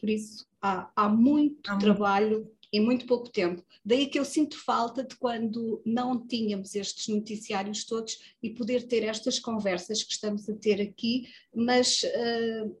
[0.00, 3.64] por isso há, há muito há trabalho muito em muito pouco tempo.
[3.84, 9.02] Daí que eu sinto falta de quando não tínhamos estes noticiários todos e poder ter
[9.04, 12.76] estas conversas que estamos a ter aqui, mas uh,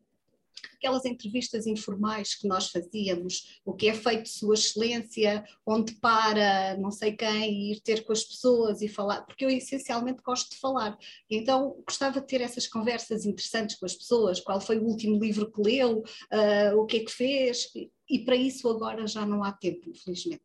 [0.76, 6.90] aquelas entrevistas informais que nós fazíamos, o que é feito Sua Excelência, onde para não
[6.90, 10.58] sei quem, e ir ter com as pessoas e falar, porque eu essencialmente gosto de
[10.58, 10.96] falar.
[11.30, 15.50] Então gostava de ter essas conversas interessantes com as pessoas, qual foi o último livro
[15.50, 17.68] que leu, uh, o que é que fez,
[18.08, 20.42] e para isso agora já não há tempo, infelizmente.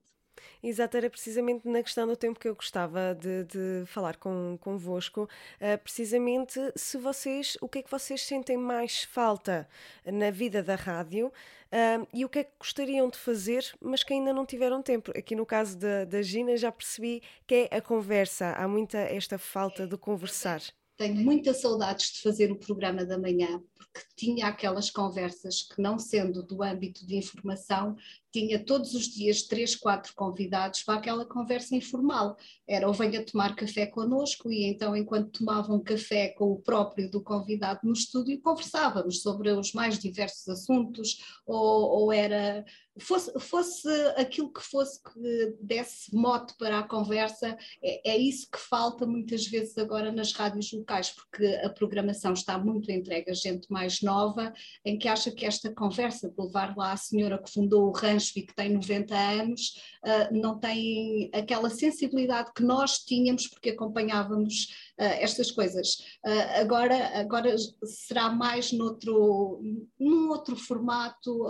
[0.63, 5.23] Exato, era precisamente na questão do tempo que eu gostava de, de falar com, convosco,
[5.23, 9.67] uh, precisamente se vocês, o que é que vocês sentem mais falta
[10.05, 14.13] na vida da rádio uh, e o que é que gostariam de fazer, mas que
[14.13, 15.11] ainda não tiveram tempo.
[15.17, 19.37] Aqui no caso da, da Gina já percebi que é a conversa, há muita esta
[19.39, 20.61] falta de conversar.
[21.01, 25.97] Tenho muitas saudades de fazer o programa da manhã, porque tinha aquelas conversas que, não
[25.97, 27.95] sendo do âmbito de informação,
[28.31, 32.35] tinha todos os dias três, quatro convidados para aquela conversa informal.
[32.67, 37.21] Era ou venha tomar café connosco, e então, enquanto tomavam café com o próprio do
[37.21, 42.63] convidado no estúdio, conversávamos sobre os mais diversos assuntos, ou, ou era
[42.99, 48.59] fosse, fosse aquilo que fosse que desse mote para a conversa, é, é, isso que
[48.59, 53.71] falta muitas vezes agora nas rádios locais, porque a programação está muito entregue a gente
[53.71, 54.53] mais nova,
[54.85, 58.20] em que acha que esta conversa de levar lá a senhora que fundou o rancho
[58.35, 64.65] e que tem 90 anos, uh, não tem aquela sensibilidade que nós tínhamos porque acompanhávamos
[64.99, 65.95] uh, estas coisas.
[66.25, 69.61] Uh, agora, agora será mais noutro,
[69.99, 71.47] num outro formato.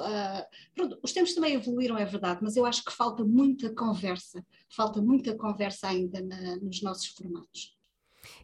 [0.75, 5.01] Pronto, os tempos também evoluíram, é verdade, mas eu acho que falta muita conversa, falta
[5.01, 7.75] muita conversa ainda na, nos nossos formatos.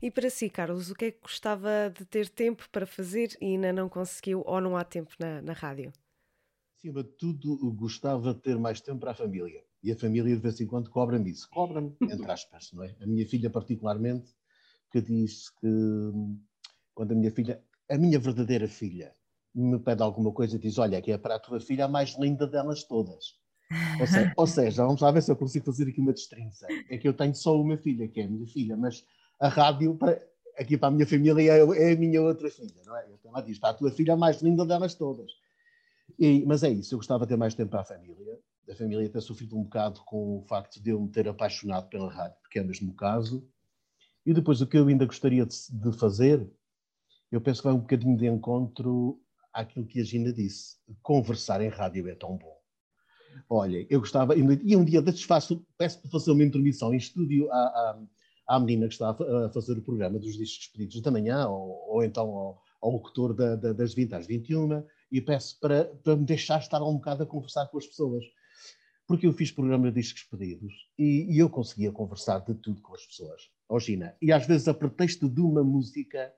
[0.01, 3.45] E para si, Carlos, o que é que gostava de ter tempo para fazer e
[3.45, 5.91] ainda não conseguiu ou não há tempo na, na rádio?
[6.87, 9.61] Acima de tudo, gostava de ter mais tempo para a família.
[9.83, 11.49] E a família de vez em quando cobra-me isso.
[11.49, 12.95] Cobra-me, entre aspas, não é?
[13.01, 14.31] A minha filha, particularmente,
[14.89, 15.67] que diz que
[16.95, 17.61] quando a minha filha,
[17.91, 19.13] a minha verdadeira filha,
[19.53, 22.47] me pede alguma coisa, diz: Olha, que é para a tua filha a mais linda
[22.47, 23.35] delas todas.
[23.99, 26.67] Ou seja, ou seja, vamos lá ver se eu consigo fazer aqui uma destrinça.
[26.89, 29.05] É que eu tenho só uma filha, que é a minha filha, mas
[29.41, 30.21] a rádio, para,
[30.57, 33.09] aqui para a minha família, é, é, a minha outra filha, não é?
[33.11, 35.29] Então ela diz, para a tua filha a mais linda delas todas.
[36.19, 38.39] E, mas é isso, eu gostava de ter mais tempo para a família.
[38.69, 42.11] A família tem sofrido um bocado com o facto de eu me ter apaixonado pela
[42.11, 43.47] rádio, porque é o mesmo caso.
[44.25, 46.45] E depois o que eu ainda gostaria de, de fazer,
[47.31, 49.21] eu penso que vai um bocadinho de encontro
[49.53, 50.77] àquilo que a Gina disse.
[51.01, 52.57] Conversar em rádio é tão bom.
[53.49, 57.49] Olha, eu gostava, e um dia destes faço, peço para fazer uma intermissão em estúdio
[57.51, 57.99] à, à,
[58.47, 62.03] à menina que está a fazer o programa dos discos pedidos da manhã, ou, ou
[62.03, 66.25] então ao, ao locutor da, da, das 20 às 21, e peço para, para me
[66.25, 68.25] deixar estar um bocado a conversar com as pessoas.
[69.07, 72.93] Porque eu fiz programa de discos pedidos e, e eu conseguia conversar de tudo com
[72.93, 73.49] as pessoas.
[73.69, 76.33] Oh, Gina, e às vezes a pretexto de uma música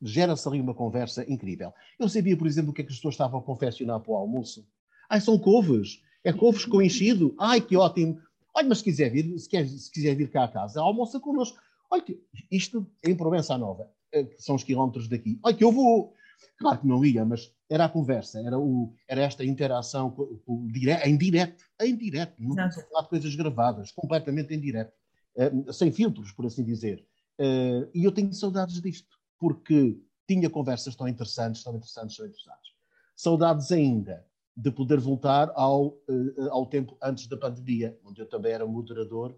[0.00, 1.72] gera-se ali uma conversa incrível.
[1.98, 4.16] Eu sabia, por exemplo, o que é que as pessoas estavam a confeccionar para o
[4.16, 4.66] almoço.
[5.08, 6.02] Ai, são couves.
[6.24, 7.34] É couves com enchido.
[7.38, 8.20] Ai, que ótimo.
[8.54, 11.58] Olha, mas se quiser vir, se, quer, se quiser vir cá a casa, almoça connosco.
[11.90, 12.04] Olha,
[12.50, 15.38] isto é em Provença Nova, eh, que são os quilómetros daqui.
[15.42, 16.14] Olha, que eu vou.
[16.58, 20.68] Claro que não ia, mas era a conversa, era, o, era esta interação com, com,
[21.04, 24.92] em direto, em direto, não estou a falar de coisas gravadas, completamente em direto,
[25.36, 27.04] uh, sem filtros, por assim dizer.
[27.38, 32.72] Uh, e eu tenho saudades disto, porque tinha conversas tão interessantes, tão interessantes, tão interessantes.
[33.16, 34.24] Saudades ainda
[34.54, 39.36] de poder voltar ao, uh, ao tempo antes da pandemia, onde eu também era moderador,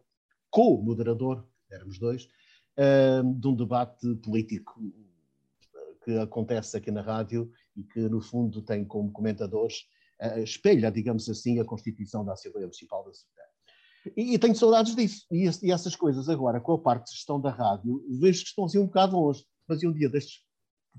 [0.51, 2.29] co-moderador, éramos dois,
[3.37, 4.81] de um debate político
[6.05, 9.87] que acontece aqui na rádio e que, no fundo, tem como comentadores,
[10.21, 13.55] uh, espelha, digamos assim, a Constituição da Assembleia Municipal da cidade.
[14.17, 15.27] E, e, tenho saudades disso.
[15.31, 18.67] E, e, essas coisas agora, com a parte de gestão da rádio, vejo que estão
[18.67, 19.45] assim um bocado longe.
[19.67, 20.43] Mas um dia destes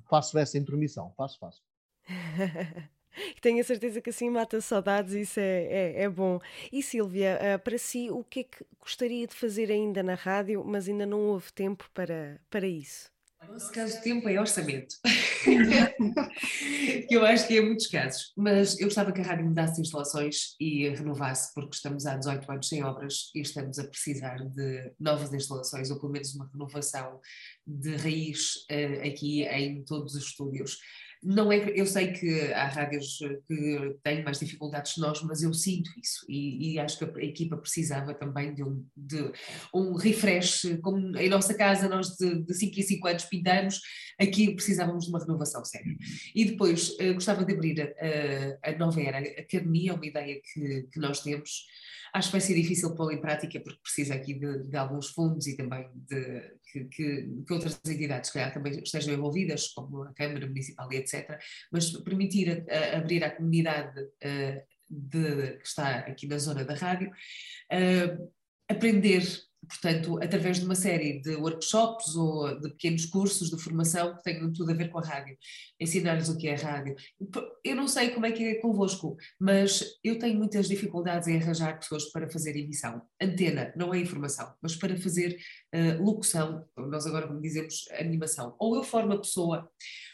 [0.10, 1.14] faço essa intromissão.
[1.16, 1.62] Faço, faço.
[3.42, 6.40] Tenho a certeza que assim mata saudades, isso é, é, é bom.
[6.72, 10.64] E Silvia, uh, para si, o que é que gostaria de fazer ainda na rádio,
[10.66, 13.15] mas ainda não houve tempo para, para isso?
[13.44, 14.96] No nosso caso, tempo é orçamento.
[17.08, 18.34] que eu acho que é muitos casos.
[18.36, 22.68] Mas eu gostava que a rádio mudasse instalações e renovasse, porque estamos há 18 anos
[22.68, 27.20] sem obras e estamos a precisar de novas instalações, ou pelo menos uma renovação
[27.66, 30.78] de raiz uh, aqui em todos os estúdios.
[31.28, 33.18] Não é, eu sei que há rádios
[33.48, 36.24] que têm mais dificuldades que nós, mas eu sinto isso.
[36.30, 39.32] E, e acho que a, equipa precisava também de um, de
[39.74, 43.82] um refresh, como em nossa casa nós de, de 5 em 5 anos pintamos,
[44.20, 45.96] aqui precisávamos de uma renovação séria.
[46.36, 50.84] E depois uh, gostava de abrir a, a, nova era, a academia, uma ideia que,
[50.92, 51.66] que nós temos,
[52.16, 55.48] acho que vai ser difícil pô-la em prática porque precisa aqui de, de alguns fundos
[55.48, 60.14] e também de que, que, que, outras entidades, se calhar, também estejam envolvidas, como a
[60.14, 61.38] Câmara Municipal e etc.,
[61.72, 66.74] mas permitir a, a abrir à comunidade uh, de, que está aqui na zona da
[66.74, 68.32] rádio, uh,
[68.70, 69.24] aprender
[69.68, 74.52] portanto, através de uma série de workshops ou de pequenos cursos de formação que tenham
[74.52, 75.38] tudo a ver com a rádio,
[75.80, 76.96] ensinar-lhes o que é rádio.
[77.64, 81.80] Eu não sei como é que é convosco, mas eu tenho muitas dificuldades em arranjar
[81.80, 83.02] pessoas para fazer emissão.
[83.22, 85.38] Antena, não é informação, mas para fazer
[85.74, 88.56] uh, locução, nós agora como dizemos, animação.
[88.60, 89.70] Ou eu formo a pessoa,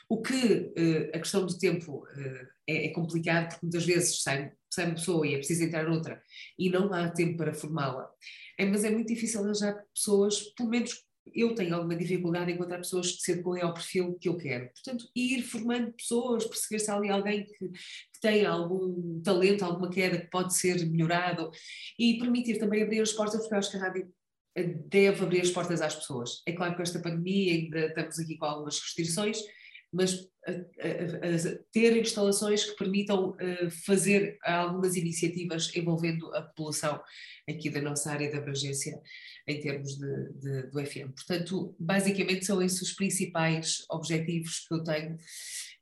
[0.10, 4.52] o que uh, a questão do tempo uh, é, é, complicado, porque muitas vezes sai,
[4.70, 6.22] sai uma pessoa e é preciso entrar outra
[6.58, 8.10] e não há tempo para formá-la.
[8.62, 11.04] É, mas é muito difícil arranjar pessoas, pelo menos
[11.34, 14.70] eu tenho alguma dificuldade em encontrar pessoas que se adequem ao perfil que eu quero.
[14.70, 19.90] Portanto, ir formando pessoas, perceber se há ali alguém que, que tem algum talento, alguma
[19.90, 21.50] queda que pode ser melhorado
[21.98, 24.14] e permitir também abrir as portas, porque eu acho que a rádio
[24.86, 26.44] deve abrir as portas às pessoas.
[26.46, 29.40] É claro que esta pandemia ainda estamos aqui com algumas restrições,
[29.92, 37.02] mas a, a, a ter instalações que permitam uh, fazer algumas iniciativas envolvendo a população
[37.50, 39.00] aqui da nossa área de abrangência
[39.48, 41.14] em termos de, de, do FM.
[41.16, 45.18] Portanto, basicamente são esses os principais objetivos que eu tenho,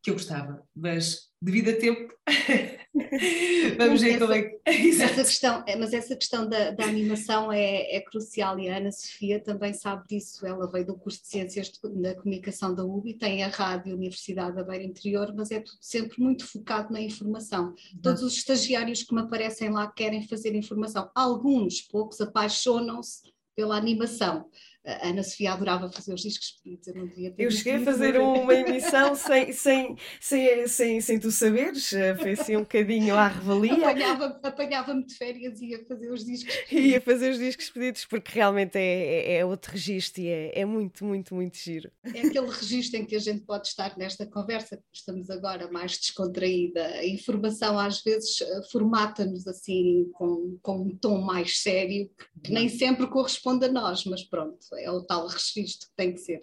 [0.04, 2.14] que eu gostava, mas devido a tempo
[3.78, 4.60] Vamos ver essa, como é que.
[5.02, 8.92] essa questão, é, mas essa questão da, da animação é, é, crucial e a Ana
[8.92, 10.46] Sofia também sabe disso.
[10.46, 14.64] Ela veio do curso de Ciências da Comunicação da UBI, tem a Rádio Universidade da
[14.64, 17.74] Beira Interior, mas é tudo sempre muito focado na informação.
[18.02, 21.10] Todos os estagiários que me aparecem lá querem fazer informação.
[21.16, 23.22] Alguns, poucos, apaixonam-se
[23.56, 24.46] pela animação
[24.86, 27.44] a Ana Sofia adorava fazer os discos pedidos, eu não devia ter.
[27.44, 32.32] Eu cheguei a fazer uma emissão sem, sem, sem, sem, sem tu saberes, eh, foi
[32.32, 33.90] assim um bocadinho à revelia.
[33.90, 36.54] Apanhava-me apanhava de férias e ia fazer os discos.
[36.72, 40.66] Ia fazer os discos pedidos, porque realmente é, é, é outro registro e é, é
[40.66, 41.92] muito, muito, muito giro.
[42.04, 46.86] É aquele registro em que a gente pode estar nesta conversa, estamos agora mais descontraída.
[46.86, 52.10] A informação às vezes eh, formata-nos assim com, com um tom mais sério,
[52.44, 56.20] que nem sempre corresponde a nós, mas pronto é o tal registro que tem que
[56.20, 56.40] ser.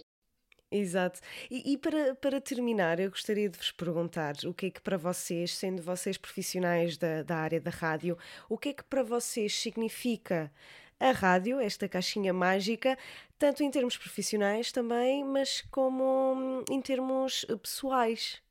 [0.71, 1.21] Exato.
[1.51, 4.97] E, e, para, para terminar, eu gostaria de vos perguntar o que é que para
[4.97, 8.19] vocês, sendo vocês profissionais da, da área da rádio,
[8.49, 10.53] o que é que para vocês significa
[10.99, 12.99] a rádio, esta caixinha mágica,
[13.39, 18.43] tanto em termos profissionais também, mas como hum, em termos pessoais?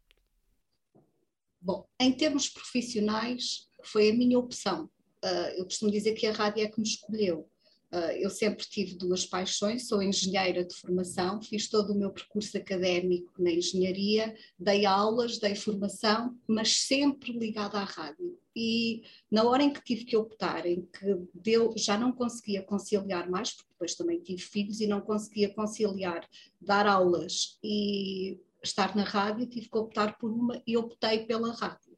[1.59, 4.85] Bom, em termos profissionais, foi a minha opção.
[5.23, 7.49] Uh, eu costumo dizer que a rádio é que me escolheu.
[7.95, 12.57] Ah, eu sempre tive duas paixões, sou engenheira de formação, fiz todo o meu percurso
[12.57, 18.37] académico na engenharia, dei aulas, dei formação, mas sempre ligada à rádio.
[18.53, 23.29] E na hora em que tive que optar, em que deu, já não conseguia conciliar
[23.29, 26.27] mais, porque depois também tive filhos e não conseguia conciliar
[26.59, 31.97] dar aulas e estar na rádio, tive que optar por uma e optei pela rádio.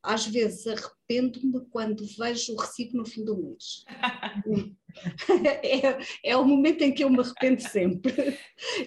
[0.00, 3.84] Às vezes arrependo-me quando vejo o recibo no fim do mês.
[5.62, 5.98] é,
[6.30, 8.38] é o momento em que eu me arrependo sempre.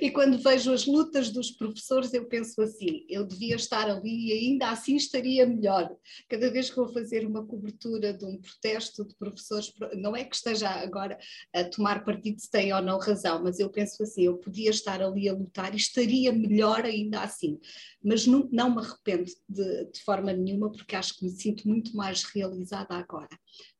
[0.02, 4.34] E quando vejo as lutas dos professores, eu penso assim: eu devia estar ali e
[4.34, 5.90] ainda assim estaria melhor.
[6.30, 10.36] Cada vez que vou fazer uma cobertura de um protesto de professores, não é que
[10.36, 11.18] esteja agora
[11.54, 15.02] a tomar partido se tem ou não razão, mas eu penso assim: eu podia estar
[15.02, 17.60] ali a lutar e estaria melhor ainda assim.
[18.04, 21.96] Mas não, não me arrependo de, de forma nenhuma, porque acho que me sinto muito
[21.96, 23.30] mais realizada agora.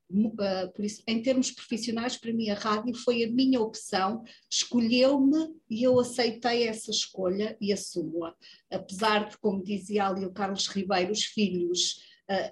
[0.10, 5.54] Uh, por isso, em termos profissionais, para mim a rádio foi a minha opção, escolheu-me
[5.70, 8.34] e eu aceitei essa escolha e assumo-a.
[8.72, 12.02] Apesar de, como dizia ali o Carlos Ribeiro, os filhos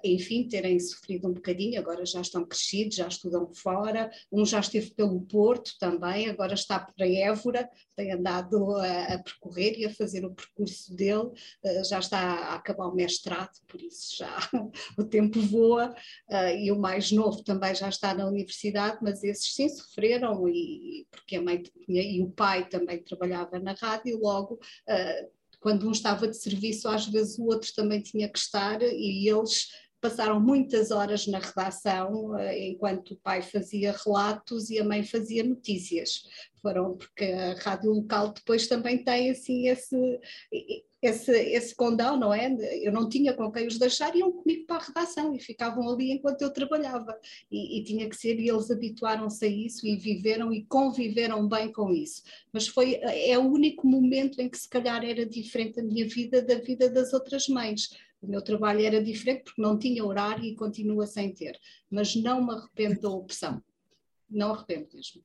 [0.02, 4.90] enfim, terem sofrido um bocadinho, agora já estão crescidos, já estudam fora, um já esteve
[4.90, 10.24] pelo Porto também, agora está para Évora, tem andado a, a percorrer e a fazer
[10.24, 14.36] o percurso dele, uh, já está a acabar o mestrado, por isso já
[14.98, 15.94] o tempo voa,
[16.30, 21.06] uh, e o mais novo também já está na universidade, mas esses sim sofreram, e,
[21.10, 24.58] porque a mãe tinha, e o pai também trabalhava na rádio, logo
[25.60, 29.68] quando um estava de serviço, às vezes o outro também tinha que estar, e eles
[30.06, 36.22] passaram muitas horas na redação, enquanto o pai fazia relatos e a mãe fazia notícias.
[36.62, 40.20] Foram porque a rádio local depois também tem assim esse
[41.02, 42.54] esse, esse condão, não é?
[42.82, 46.12] Eu não tinha com quem os deixar, iam comigo para a redação e ficavam ali
[46.12, 47.16] enquanto eu trabalhava.
[47.50, 51.70] E, e tinha que ser, e eles habituaram-se a isso e viveram e conviveram bem
[51.70, 52.22] com isso.
[52.52, 56.42] Mas foi, é o único momento em que se calhar era diferente a minha vida
[56.42, 57.90] da vida das outras mães.
[58.26, 61.58] O meu trabalho era diferente porque não tinha horário e continua sem ter.
[61.88, 63.62] Mas não me arrependo da opção.
[64.28, 65.22] Não arrependo mesmo.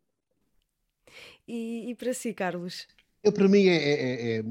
[1.48, 2.88] E, e para si, Carlos?
[3.24, 4.44] Eu, para mim, é, é, é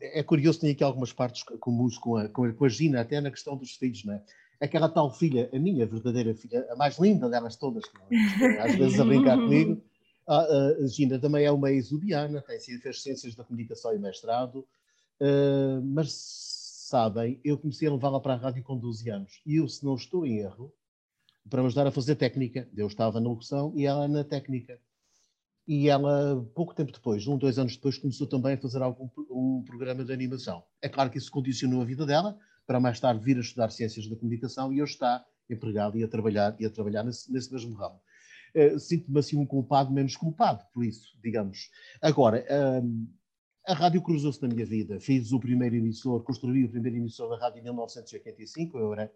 [0.00, 3.20] é curioso, tem aqui algumas partes comuns com a, com a, com a Gina, até
[3.20, 4.22] na questão dos filhos, não é?
[4.60, 8.60] Aquela tal filha, a minha verdadeira filha, a mais linda delas todas, é?
[8.60, 9.82] às vezes a brincar comigo,
[10.26, 14.66] a, a, Gina também é uma exubiana, tem fez Ciências da Comunicação e mestrado,
[15.20, 16.51] uh, mas
[16.92, 19.94] sabem, eu comecei a levá-la para a rádio com 12 anos, e eu, se não
[19.94, 20.70] estou em erro,
[21.48, 24.78] para me ajudar a fazer técnica, eu estava na locução e ela na técnica
[25.66, 29.64] e ela, pouco tempo depois, um, dois anos depois, começou também a fazer algum, um
[29.64, 30.62] programa de animação.
[30.82, 34.06] É claro que isso condicionou a vida dela, para mais tarde vir a estudar Ciências
[34.06, 37.74] da Comunicação e hoje está empregada e a trabalhar, e a trabalhar nesse, nesse mesmo
[37.74, 37.98] ramo.
[38.54, 41.70] Uh, Sinto-me assim um culpado menos culpado por isso, digamos.
[42.02, 42.44] Agora,
[42.82, 43.08] um,
[43.66, 44.98] a rádio cruzou-se na minha vida.
[44.98, 48.78] Fiz o primeiro emissor, construí o primeiro emissor da rádio em 1985.
[48.78, 49.12] Eu era,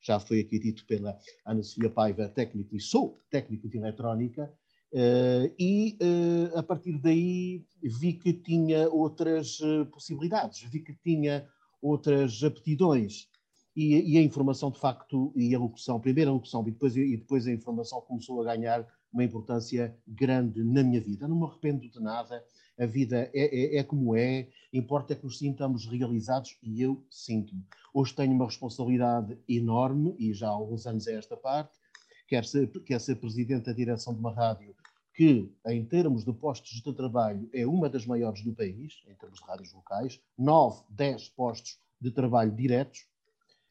[0.00, 4.52] já foi aqui dito pela Ana Sofia Paiva, técnico e sou técnico de eletrónica.
[4.92, 11.48] Uh, e uh, a partir daí vi que tinha outras uh, possibilidades, vi que tinha
[11.82, 13.28] outras aptidões
[13.74, 17.16] e, e, a informação de facto e a locução, primeiro a locução e depois, e
[17.16, 21.28] depois a informação começou a ganhar uma importância grande na minha vida.
[21.28, 22.44] Não me arrependo de nada,
[22.76, 27.64] a vida é, é, é como é, importa que nos sintamos realizados e eu sinto-me.
[27.94, 31.78] Hoje tenho uma responsabilidade enorme e já há alguns anos é esta parte,
[32.26, 34.74] quer ser, quer ser presidente da direção de uma rádio
[35.14, 39.38] que, em termos de postos de trabalho, é uma das maiores do país, em termos
[39.38, 43.06] de rádios locais, 9, 10 postos de trabalho diretos,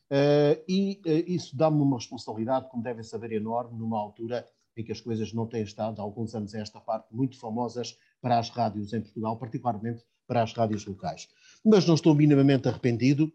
[0.10, 4.92] uh, e uh, isso dá-me uma responsabilidade, como devem saber, enorme, numa altura em que
[4.92, 8.50] as coisas não têm estado, há alguns anos a esta parte, muito famosas para as
[8.50, 11.28] rádios em Portugal, particularmente para as rádios locais.
[11.64, 13.32] Mas não estou minimamente arrependido,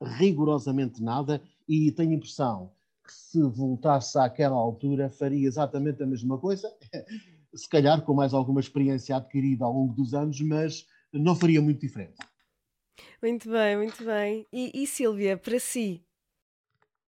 [0.00, 2.72] rigorosamente nada, e tenho a impressão
[3.04, 6.72] que se voltasse àquela altura faria exatamente a mesma coisa,
[7.54, 11.80] se calhar com mais alguma experiência adquirida ao longo dos anos, mas não faria muito
[11.80, 12.16] diferente.
[13.22, 14.46] Muito bem, muito bem.
[14.52, 16.04] E, e Sílvia, para si?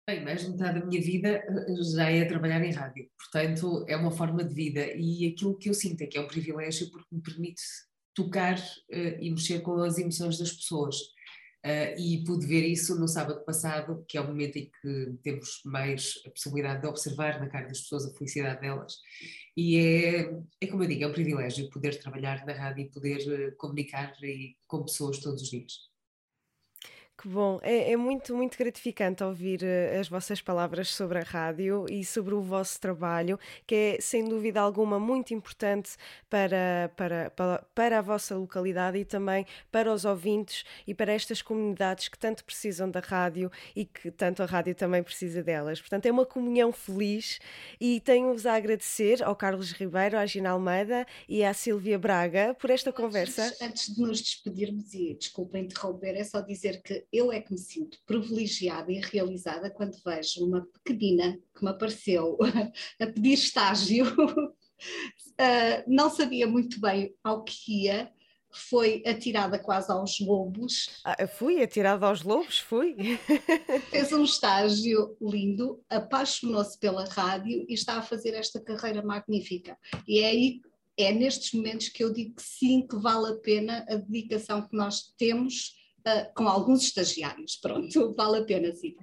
[0.09, 4.09] Bem, mais metade da minha vida eh, já é trabalhar em rádio, portanto é uma
[4.09, 7.21] forma de vida e aquilo que eu sinto é que é um privilégio porque me
[7.21, 7.61] permite
[8.15, 10.95] tocar uh, e mexer com as emoções das pessoas.
[11.65, 15.61] Uh, e pude ver isso no sábado passado, que é o momento em que temos
[15.65, 18.95] mais a possibilidade de observar na cara das pessoas a felicidade delas.
[19.57, 20.31] E é,
[20.61, 24.13] é como eu digo, é um privilégio poder trabalhar na rádio e poder uh, comunicar
[24.23, 25.96] e, com pessoas todos os dias.
[27.19, 31.87] Que bom, é, é, muito, muito gratificante ouvir uh, as vossas palavras sobre a rádio
[31.89, 35.97] e sobre o vosso trabalho, que é sem dúvida alguma muito importante
[36.29, 41.41] para, para, para, para a vossa localidade e também para os ouvintes e para estas
[41.41, 45.81] comunidades que tanto precisam da rádio e que tanto a rádio também precisa delas.
[45.81, 47.39] Portanto, é uma comunhão feliz
[47.81, 52.69] e tenho-vos a agradecer ao Carlos Ribeiro, à Gina Almeida e à Silvia Braga por
[52.69, 53.45] esta conversa.
[53.45, 57.51] Antes, antes de nos despedirmos, e desculpa interromper, é só dizer que eu é que
[57.51, 62.37] me sinto privilegiada e realizada quando vejo uma pequenina que me apareceu
[62.99, 64.53] a pedir estágio, uh,
[65.87, 68.11] não sabia muito bem ao que ia,
[68.49, 71.01] foi atirada quase aos lobos.
[71.03, 72.95] Ah, fui atirada aos lobos, fui.
[73.91, 79.77] Fez um estágio lindo, apaixonou-se pela rádio e está a fazer esta carreira magnífica.
[80.07, 80.61] E é aí
[80.97, 84.75] é nestes momentos que eu digo que sim, que vale a pena a dedicação que
[84.75, 85.75] nós temos
[86.07, 87.57] uh, com alguns estagiários.
[87.57, 88.95] Pronto, vale a pena sim.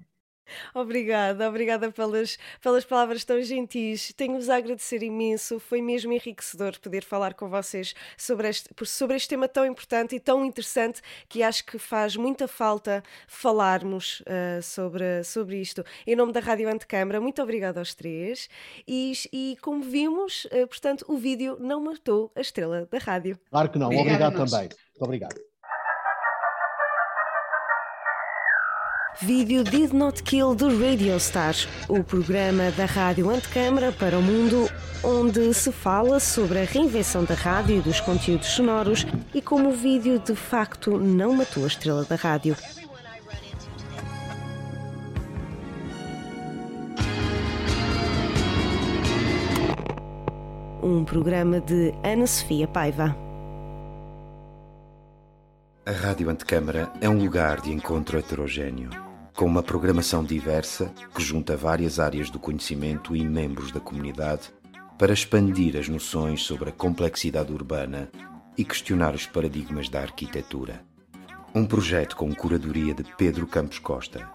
[0.75, 4.13] Obrigada, obrigada pelas, pelas palavras tão gentis.
[4.17, 5.59] Tenho-vos a agradecer imenso.
[5.59, 10.21] Foi mesmo enriquecedor poder falar com vocês sobre este, sobre este tema tão importante e
[10.21, 15.85] tão interessante que acho que faz muita falta falarmos uh, sobre, sobre isto.
[16.07, 18.49] Em nome da Rádio Antecâmara, muito obrigada aos três.
[18.87, 23.39] E, e como vimos, uh, portanto, o vídeo não matou a estrela da rádio.
[23.51, 23.87] Claro que não.
[23.87, 24.69] Obrigada obrigado também.
[24.69, 25.54] Muito obrigado.
[29.23, 34.69] Vídeo Did Not Kill the Radio Stars, o programa da Rádio Antecâmara para o mundo,
[35.03, 39.73] onde se fala sobre a reinvenção da rádio e dos conteúdos sonoros e como o
[39.73, 42.57] vídeo de facto não matou a estrela da rádio.
[50.83, 53.24] Um programa de Ana Sofia Paiva.
[55.87, 58.89] A Rádio Antecâmara é um lugar de encontro heterogêneo,
[59.35, 64.51] com uma programação diversa que junta várias áreas do conhecimento e membros da comunidade
[64.99, 68.11] para expandir as noções sobre a complexidade urbana
[68.57, 70.81] e questionar os paradigmas da arquitetura.
[71.55, 74.27] Um projeto com curadoria de Pedro Campos Costa